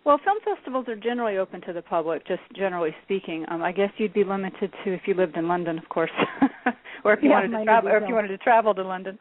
[0.03, 3.45] Well, film festivals are generally open to the public, just generally speaking.
[3.49, 6.09] Um, I guess you'd be limited to if you lived in London, of course,
[7.05, 9.19] or if you Yeah, wanted to travel, or if you wanted to travel to London.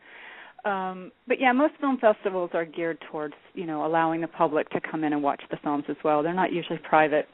[0.65, 4.81] Um, but yeah, most film festivals are geared towards you know allowing the public to
[4.81, 6.23] come in and watch the films as well.
[6.23, 7.29] They're not usually private.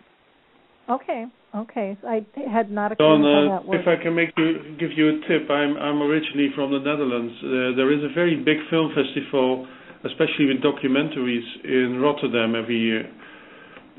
[0.91, 1.97] Okay, okay.
[2.01, 3.81] So I had not a clue Dawn, how uh, that works.
[3.83, 7.35] if I can make you give you a tip, I'm I'm originally from the Netherlands.
[7.43, 9.67] Uh, there is a very big film festival,
[10.05, 13.11] especially with documentaries in Rotterdam every year.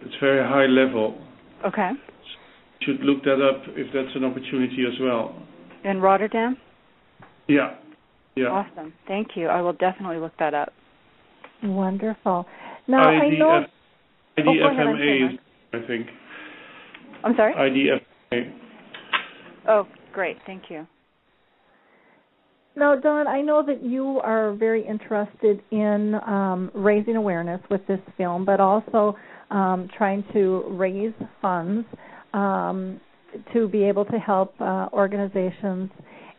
[0.01, 1.17] It's very high level.
[1.65, 1.89] Okay.
[1.91, 5.35] You should look that up if that's an opportunity as well.
[5.83, 6.57] In Rotterdam.
[7.47, 7.75] Yeah,
[8.35, 8.47] yeah.
[8.47, 8.93] Awesome.
[9.07, 9.47] Thank you.
[9.47, 10.71] I will definitely look that up.
[11.63, 12.45] Wonderful.
[12.87, 13.65] Now I know.
[14.37, 15.39] IDF, Oh, ahead, I'm IDFMA
[15.73, 16.07] I think.
[17.23, 17.53] I'm sorry.
[17.53, 18.53] IDFMA.
[19.67, 20.37] oh, great.
[20.45, 20.87] Thank you.
[22.75, 27.99] Now, Dawn, I know that you are very interested in um, raising awareness with this
[28.15, 29.17] film, but also
[29.51, 31.85] um, trying to raise funds
[32.33, 33.01] um,
[33.53, 35.89] to be able to help uh, organizations.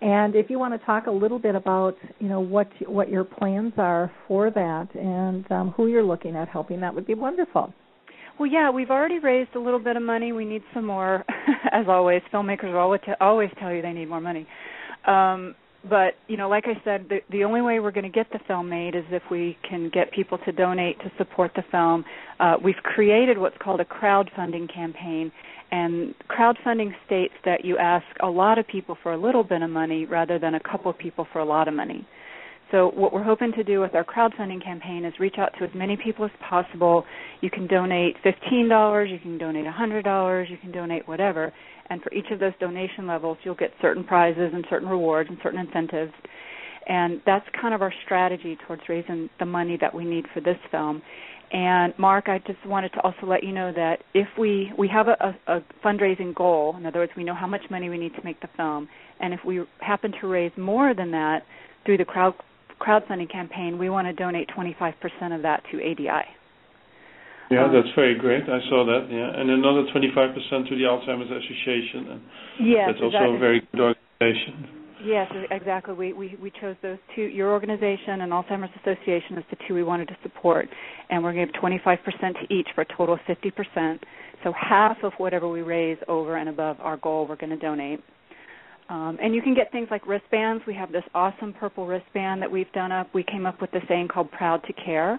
[0.01, 3.25] And if you want to talk a little bit about, you know, what what your
[3.25, 7.75] plans are for that and um, who you're looking at helping, that would be wonderful.
[8.41, 10.33] Well, yeah, we've already raised a little bit of money.
[10.33, 11.27] We need some more,
[11.73, 12.23] as always.
[12.33, 14.47] Filmmakers always always tell you they need more money.
[15.07, 15.55] Um,
[15.91, 18.39] but you know, like I said, the, the only way we're going to get the
[18.49, 22.03] film made is if we can get people to donate to support the film.
[22.39, 25.31] Uh, we've created what's called a crowdfunding campaign,
[25.71, 29.69] and crowdfunding states that you ask a lot of people for a little bit of
[29.69, 32.07] money rather than a couple of people for a lot of money.
[32.71, 35.71] So what we're hoping to do with our crowdfunding campaign is reach out to as
[35.75, 37.05] many people as possible.
[37.41, 41.53] You can donate $15, you can donate $100, you can donate whatever,
[41.89, 45.39] and for each of those donation levels you'll get certain prizes and certain rewards and
[45.43, 46.13] certain incentives.
[46.87, 50.57] and that's kind of our strategy towards raising the money that we need for this
[50.71, 51.03] film.
[51.53, 55.09] And Marc, I just wanted to also let you know that if we we have
[55.09, 58.15] a, a, a fundraising goal, in other words, we know how much money we need
[58.15, 61.43] to make the film, and if we happen to raise more than that
[61.85, 62.35] through the crowd
[62.81, 66.27] crowdfunding campaign, we want to donate 25% of that to ADI.
[67.51, 68.45] Yeah, Um, that's very great.
[68.45, 69.09] I saw that.
[69.11, 72.21] Yeah, and another 25% to the Alzheimer's Association, and
[72.61, 73.37] Yes, that's also exactly.
[73.37, 74.81] a very good organization.
[75.03, 75.95] Yes, exactly.
[75.95, 77.23] We, we we chose those two.
[77.23, 80.69] Your organization and Alzheimer's Association is the two we wanted to support,
[81.09, 81.99] and we're going to give 25%
[82.47, 83.99] to each for a total of 50%.
[84.45, 88.01] So half of whatever we raise over and above our goal, we're going to donate.
[88.91, 90.65] Um, and you can get things like wristbands.
[90.67, 93.07] We have this awesome purple wristband that we've done up.
[93.15, 95.19] We came up with a saying called "Proud to Care,"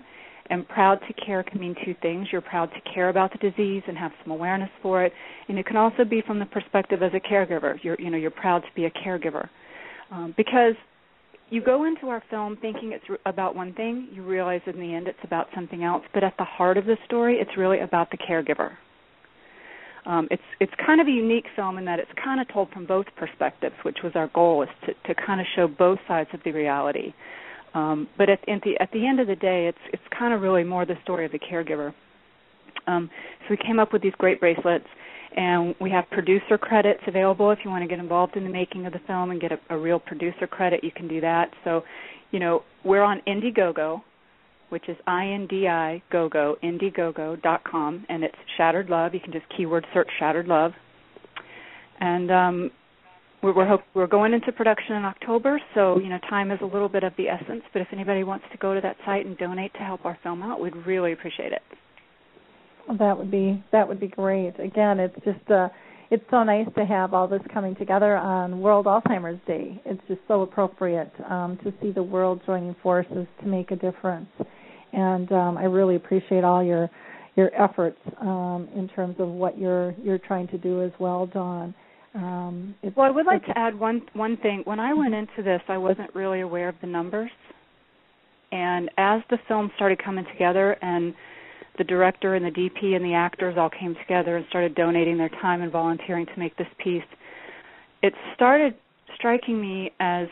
[0.49, 2.27] and "Proud to Care" can mean two things.
[2.33, 5.13] You're proud to care about the disease and have some awareness for it,
[5.47, 7.81] and it can also be from the perspective as a caregiver.
[7.81, 9.47] You're you know you're proud to be a caregiver
[10.11, 10.75] um, because
[11.49, 15.07] you go into our film thinking it's about one thing, you realize in the end
[15.07, 16.03] it's about something else.
[16.13, 18.71] But at the heart of the story, it's really about the caregiver.
[20.05, 22.85] Um, it's it's kind of a unique film in that it's kind of told from
[22.85, 26.39] both perspectives, which was our goal, is to, to kind of show both sides of
[26.43, 27.13] the reality.
[27.73, 30.41] Um, but at, at the at the end of the day, it's it's kind of
[30.41, 31.93] really more the story of the caregiver.
[32.87, 33.09] Um,
[33.41, 34.87] so we came up with these great bracelets,
[35.35, 38.85] and we have producer credits available if you want to get involved in the making
[38.87, 40.83] of the film and get a, a real producer credit.
[40.83, 41.51] You can do that.
[41.63, 41.83] So,
[42.31, 44.01] you know, we're on Indiegogo,
[44.71, 49.13] which is I N D I Gogo Indiegogo dot com, and it's Shattered Love.
[49.13, 50.71] You can just keyword search Shattered Love,
[51.99, 52.71] and um,
[53.43, 55.59] we're we're, hope, we're going into production in October.
[55.75, 57.63] So you know, time is a little bit of the essence.
[57.73, 60.41] But if anybody wants to go to that site and donate to help our film
[60.41, 61.61] out, we'd really appreciate it.
[62.87, 64.53] Well, that would be that would be great.
[64.59, 65.69] Again, it's just uh
[66.09, 69.81] it's so nice to have all this coming together on World Alzheimer's Day.
[69.85, 74.27] It's just so appropriate um, to see the world joining forces to make a difference.
[74.93, 76.89] And um, I really appreciate all your
[77.35, 81.73] your efforts um, in terms of what you're you're trying to do as well, Dawn.
[82.13, 84.61] Um, it's, Well, I would like to add one one thing.
[84.65, 87.31] When I went into this, I wasn't really aware of the numbers,
[88.51, 91.13] and as the film started coming together, and
[91.77, 95.29] the director and the DP and the actors all came together and started donating their
[95.29, 97.03] time and volunteering to make this piece,
[98.03, 98.75] it started
[99.15, 100.27] striking me as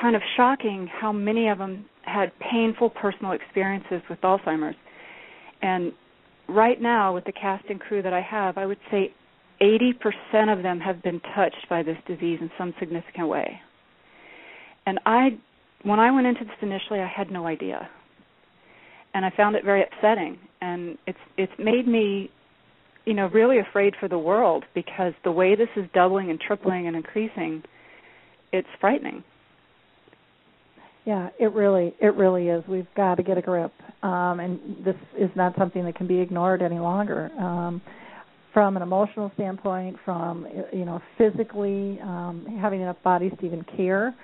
[0.00, 4.76] kind of shocking how many of them had painful personal experiences with Alzheimer's.
[5.62, 5.92] And
[6.48, 9.12] right now, with the cast and crew that I have, I would say
[9.60, 13.60] 80% of them have been touched by this disease in some significant way.
[14.86, 15.38] And I,
[15.82, 17.88] when I went into this initially, I had no idea,
[19.14, 20.38] and I found it very upsetting.
[20.62, 22.30] And it's it's made me,
[23.04, 26.86] you know, really afraid for the world because the way this is doubling and tripling
[26.86, 27.62] and increasing,
[28.52, 29.22] it's frightening.
[31.10, 32.62] Yeah, it really it really is.
[32.68, 33.72] We've got to get a grip,
[34.04, 37.32] um, and this is not something that can be ignored any longer.
[37.36, 37.82] Um,
[38.54, 44.14] from an emotional standpoint, from you know physically um, having enough bodies to even care,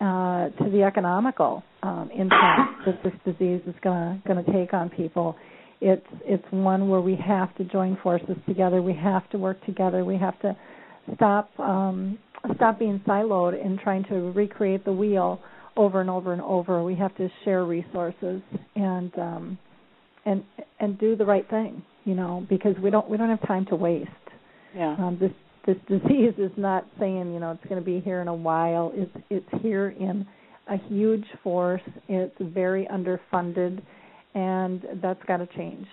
[0.00, 4.72] uh, to the economical um, impact that this disease is going to going to take
[4.72, 5.34] on people.
[5.80, 8.80] It's it's one where we have to join forces together.
[8.80, 10.04] We have to work together.
[10.04, 10.56] We have to
[11.16, 12.16] stop um,
[12.54, 15.40] stop being siloed and trying to recreate the wheel
[15.78, 16.82] over and over and over.
[16.82, 18.42] We have to share resources
[18.74, 19.58] and um,
[20.26, 20.44] and
[20.80, 23.76] and do the right thing, you know, because we don't we don't have time to
[23.76, 24.10] waste.
[24.74, 24.96] Yeah.
[24.98, 25.30] Um, this
[25.66, 28.92] this disease is not saying you know it's going to be here in a while.
[28.94, 30.26] It's it's here in
[30.68, 31.80] a huge force.
[32.08, 33.80] It's very underfunded,
[34.34, 35.86] and that's got to change.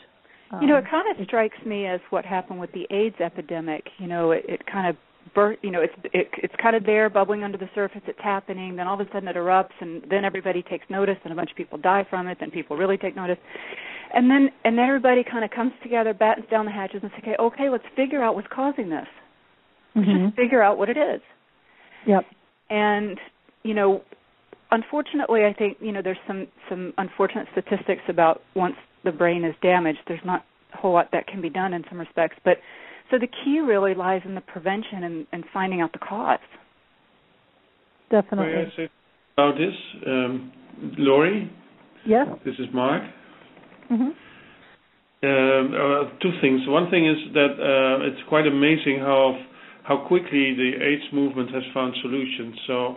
[0.62, 3.84] You know, Um, it kind of strikes me as what happened with the AIDS epidemic.
[3.98, 4.96] You know, it, it kind of
[5.36, 8.02] bur- you know, it's it, it's kind of there, bubbling under the surface.
[8.08, 8.76] It's happening.
[8.76, 11.52] Then all of a sudden it erupts, and then everybody takes notice, and a bunch
[11.52, 12.38] of people die from it.
[12.40, 13.38] Then people really take notice,
[14.14, 17.22] and then and then everybody kind of comes together, battens down the hatches, and says,
[17.24, 19.08] "Okay, okay, let's figure out what's causing this.
[19.94, 20.36] Let's just mm-hmm.
[20.36, 21.22] figure out what it is."
[22.08, 22.24] Yep.
[22.70, 23.20] and
[23.64, 24.02] you know
[24.72, 29.56] unfortunately i think you know there's some some unfortunate statistics about once the brain is
[29.62, 32.58] damaged there's not a whole lot that can be done in some respects but
[33.12, 36.40] so the key really lies in the prevention and, and finding out the cause
[38.10, 38.54] Definitely.
[38.54, 38.90] May I say
[39.38, 39.74] about this,
[40.08, 40.52] um,
[40.98, 41.52] Lori?
[42.06, 42.28] Yes.
[42.46, 43.04] This is Marc.
[43.90, 44.14] Mhm.
[45.24, 46.68] Um, uh, two things.
[46.68, 49.38] One thing is that uh, it's quite amazing how
[49.84, 52.56] how quickly the AIDS movement has found solutions.
[52.68, 52.96] So,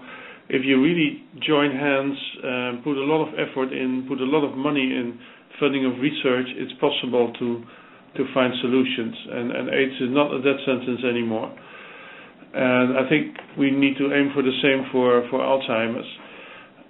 [0.48, 4.44] if you really join hands, um, put a lot of effort in, put a lot
[4.44, 5.18] of money in
[5.61, 7.64] funding of research, it's possible to
[8.16, 9.14] to find solutions.
[9.30, 11.52] And, AIDS is not a death sentence anymore.
[12.54, 16.09] And I think we need to aim for the same for for Alzheimer's.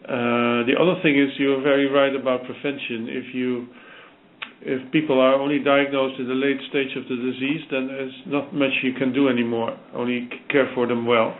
[0.08, 3.10] Uh, the other thing is you're very right about prevention.
[3.10, 3.66] If you
[4.62, 8.54] if people are only diagnosed in the late stage of the disease, then there's not
[8.54, 9.76] much you can do anymore.
[9.94, 11.36] Only care for them well.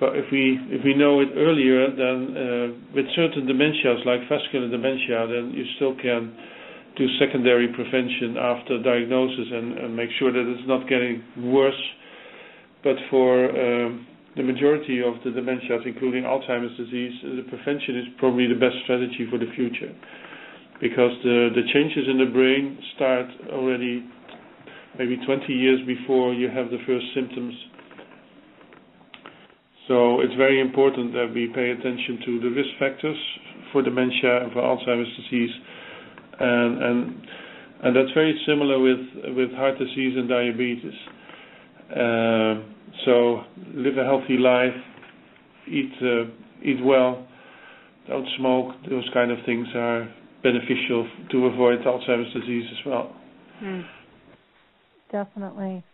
[0.00, 4.68] But if we if we know it earlier, then uh, with certain dementias like vascular
[4.68, 6.36] dementia, then you still can
[6.96, 11.22] do secondary prevention after diagnosis and, and make sure that it's not getting
[11.52, 11.80] worse.
[12.82, 18.46] But for um, the majority of the dementias, including Alzheimer's disease, the prevention is probably
[18.46, 19.92] the best strategy for the future
[20.80, 24.04] because the, the changes in the brain start already
[24.98, 27.54] maybe 20 years before you have the first symptoms.
[29.88, 33.16] So it's very important that we pay attention to the risk factors
[33.72, 35.50] for dementia and for Alzheimer's disease,
[37.94, 38.98] that's very similar with
[39.36, 40.94] with heart disease and diabetes.
[41.90, 42.54] Uh,
[43.04, 43.42] so
[43.74, 44.74] live a healthy life,
[45.68, 46.24] eat uh,
[46.62, 47.26] eat well,
[48.08, 48.74] don't smoke.
[48.88, 50.08] Those kind of things are
[50.42, 53.16] beneficial to avoid Alzheimer's disease as well.
[53.58, 53.80] Hmm.
[55.10, 55.84] Definitely.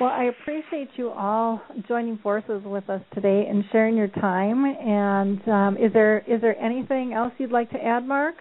[0.00, 4.64] Well, I appreciate you all joining forces with us today and sharing your time.
[4.64, 8.34] And um, is there is there anything else you'd like to add, Marc?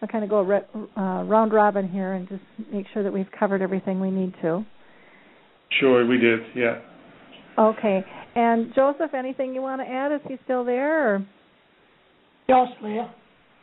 [0.00, 2.42] I'll kind of go re- uh, round robin here and just
[2.72, 4.64] make sure that we've covered everything we need to.
[5.80, 6.40] Sure, we did.
[6.54, 6.80] Yeah.
[7.58, 8.04] Okay.
[8.34, 10.12] And Joseph, anything you want to add?
[10.12, 11.14] Is he still there?
[11.14, 11.26] Or?
[12.48, 13.12] Yeah, Leah.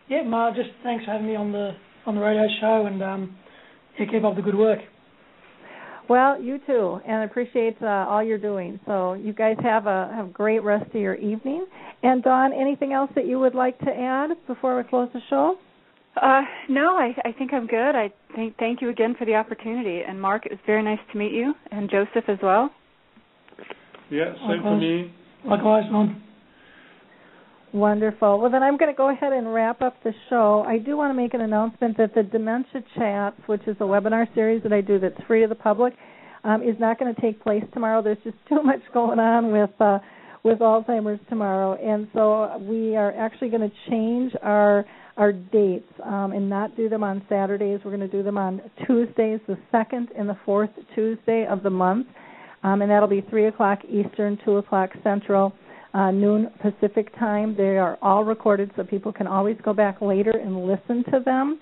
[0.10, 1.72] Yeah, Ma, just thanks for having me on the
[2.06, 3.36] on the radio show, and um,
[3.98, 4.80] yeah, keep up the good work.
[6.08, 8.80] Well, you too, and I appreciate uh, all you're doing.
[8.86, 11.66] So you guys have a have a great rest of your evening.
[12.04, 15.56] And Dawn, anything else that you would like to add before we close the show?
[16.22, 17.95] Uh, no, I, I think I'm good.
[17.95, 20.01] I thank thank you again for the opportunity.
[20.07, 22.70] And Marc, it was very nice to meet you, and Joseph as well.
[24.09, 25.13] Yeah, same for me.
[25.45, 26.22] Likewise, Dawn.
[27.74, 28.39] Wonderful.
[28.39, 30.63] Well, then I'm going to go ahead and wrap up the show.
[30.66, 34.34] I do want to make an announcement that the Dementia Chats, which is a webinar
[34.34, 35.93] series that I do that's free to the public,
[36.45, 38.01] um, is not going to take place tomorrow.
[38.01, 39.99] There's just too much going on with uh,
[40.43, 44.86] with Alzheimer's tomorrow, and so we are actually going to change our
[45.18, 47.80] our dates um, and not do them on Saturdays.
[47.84, 51.70] We're going to do them on Tuesdays, the second and the fourth Tuesday of the
[51.70, 52.07] month,
[52.63, 55.53] um, and that'll be three o'clock Eastern, two o'clock Central
[55.93, 57.55] uh, noon Pacific time.
[57.55, 61.59] They are all recorded, so people can always go back later and listen to them.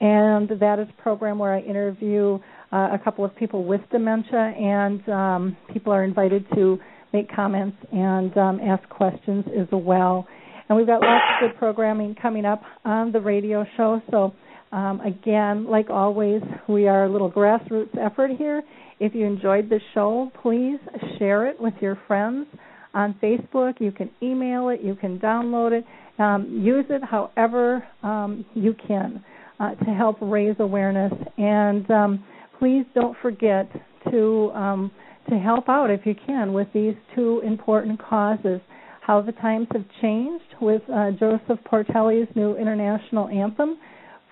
[0.00, 2.38] And that is a program where I interview
[2.72, 6.78] uh, a couple of people with dementia, and um, people are invited to
[7.12, 10.26] make comments and um, ask questions as well.
[10.68, 14.00] And we've got lots of good programming coming up on the radio show.
[14.10, 14.34] So,
[14.72, 18.62] um, again, like always, we are a little grassroots effort here.
[18.98, 20.78] If you enjoyed the show, please
[21.18, 22.46] share it with your friends
[22.94, 23.74] on Facebook.
[23.80, 25.84] You can email it, you can download it,
[26.18, 29.22] um, use it however um, you can
[29.60, 31.12] uh, to help raise awareness.
[31.38, 32.24] And um,
[32.58, 33.70] please don't forget
[34.10, 34.90] to um,
[35.28, 38.60] to help out if you can with these two important causes.
[39.06, 43.78] How the times have changed with uh, Joseph Portelli's new international anthem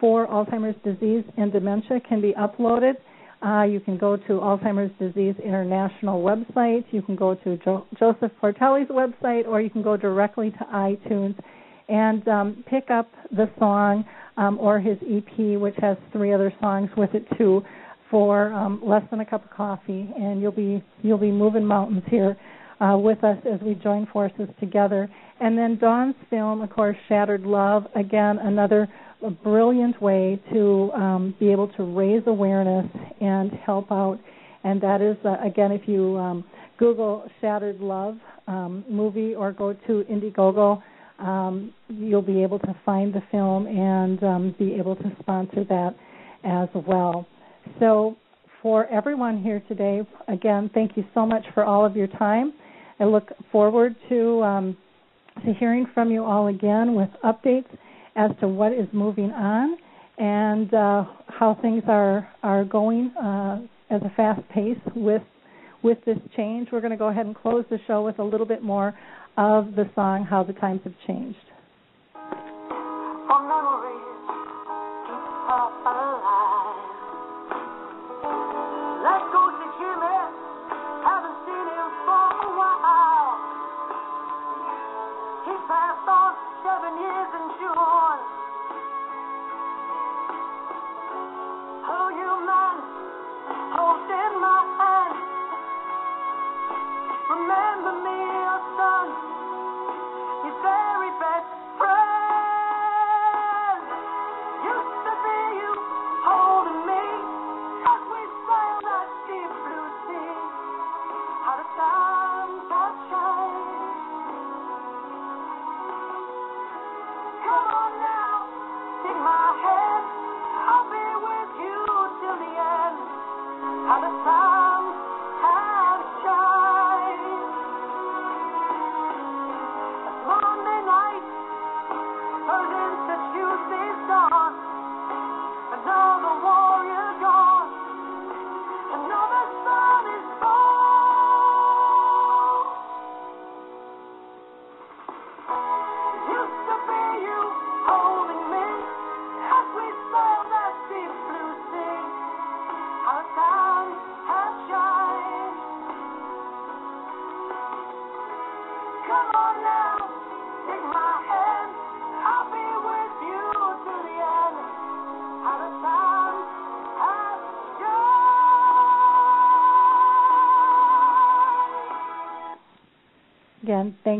[0.00, 2.94] for Alzheimer's disease and dementia can be uploaded
[3.44, 6.84] uh, you can go to Alzheimer's Disease International website.
[6.92, 11.34] You can go to jo- Joseph Portelli's website, or you can go directly to iTunes
[11.88, 14.04] and um, pick up the song
[14.38, 17.62] um, or his EP, which has three other songs with it too,
[18.10, 22.02] for um, less than a cup of coffee, and you'll be you'll be moving mountains
[22.08, 22.36] here
[22.80, 25.08] uh, with us as we join forces together.
[25.40, 27.84] And then Dawn's film, of course, Shattered Love.
[27.94, 28.88] Again, another
[29.30, 32.86] brilliant way to um, be able to raise awareness
[33.20, 34.18] and help out.
[34.64, 36.44] And that is, uh, again, if you um,
[36.78, 38.16] Google Shattered Love
[38.46, 40.82] um, movie or go to Indiegogo,
[41.18, 45.94] um, you'll be able to find the film and um, be able to sponsor that
[46.44, 47.26] as well.
[47.78, 48.16] So,
[48.62, 52.54] for everyone here today, again, thank you so much for all of your time.
[53.04, 54.76] I look forward to um,
[55.44, 57.68] to hearing from you all again with updates
[58.16, 59.76] as to what is moving on
[60.16, 65.20] and uh, how things are are going uh, at a fast pace with
[65.82, 66.68] with this change.
[66.72, 68.94] We're going to go ahead and close the show with a little bit more
[69.36, 71.36] of the song "How the Times Have Changed."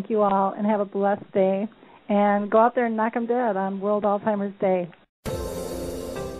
[0.04, 1.66] Thank you all and have a blessed day.
[2.10, 4.86] And go out there and knock them dead on World Alzheimer's Day.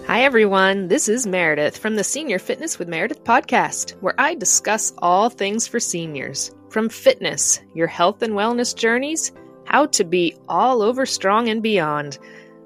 [0.07, 0.89] Hi, everyone.
[0.89, 5.67] This is Meredith from the Senior Fitness with Meredith podcast, where I discuss all things
[5.67, 9.33] for seniors from fitness, your health and wellness journeys,
[9.65, 12.19] how to be all over strong and beyond.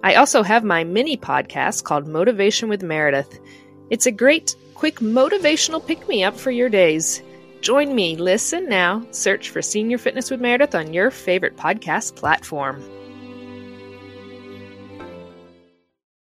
[0.03, 3.39] I also have my mini podcast called Motivation with Meredith.
[3.91, 7.23] It's a great, quick motivational pick me up for your days.
[7.61, 12.83] Join me, listen now, search for Senior Fitness with Meredith on your favorite podcast platform.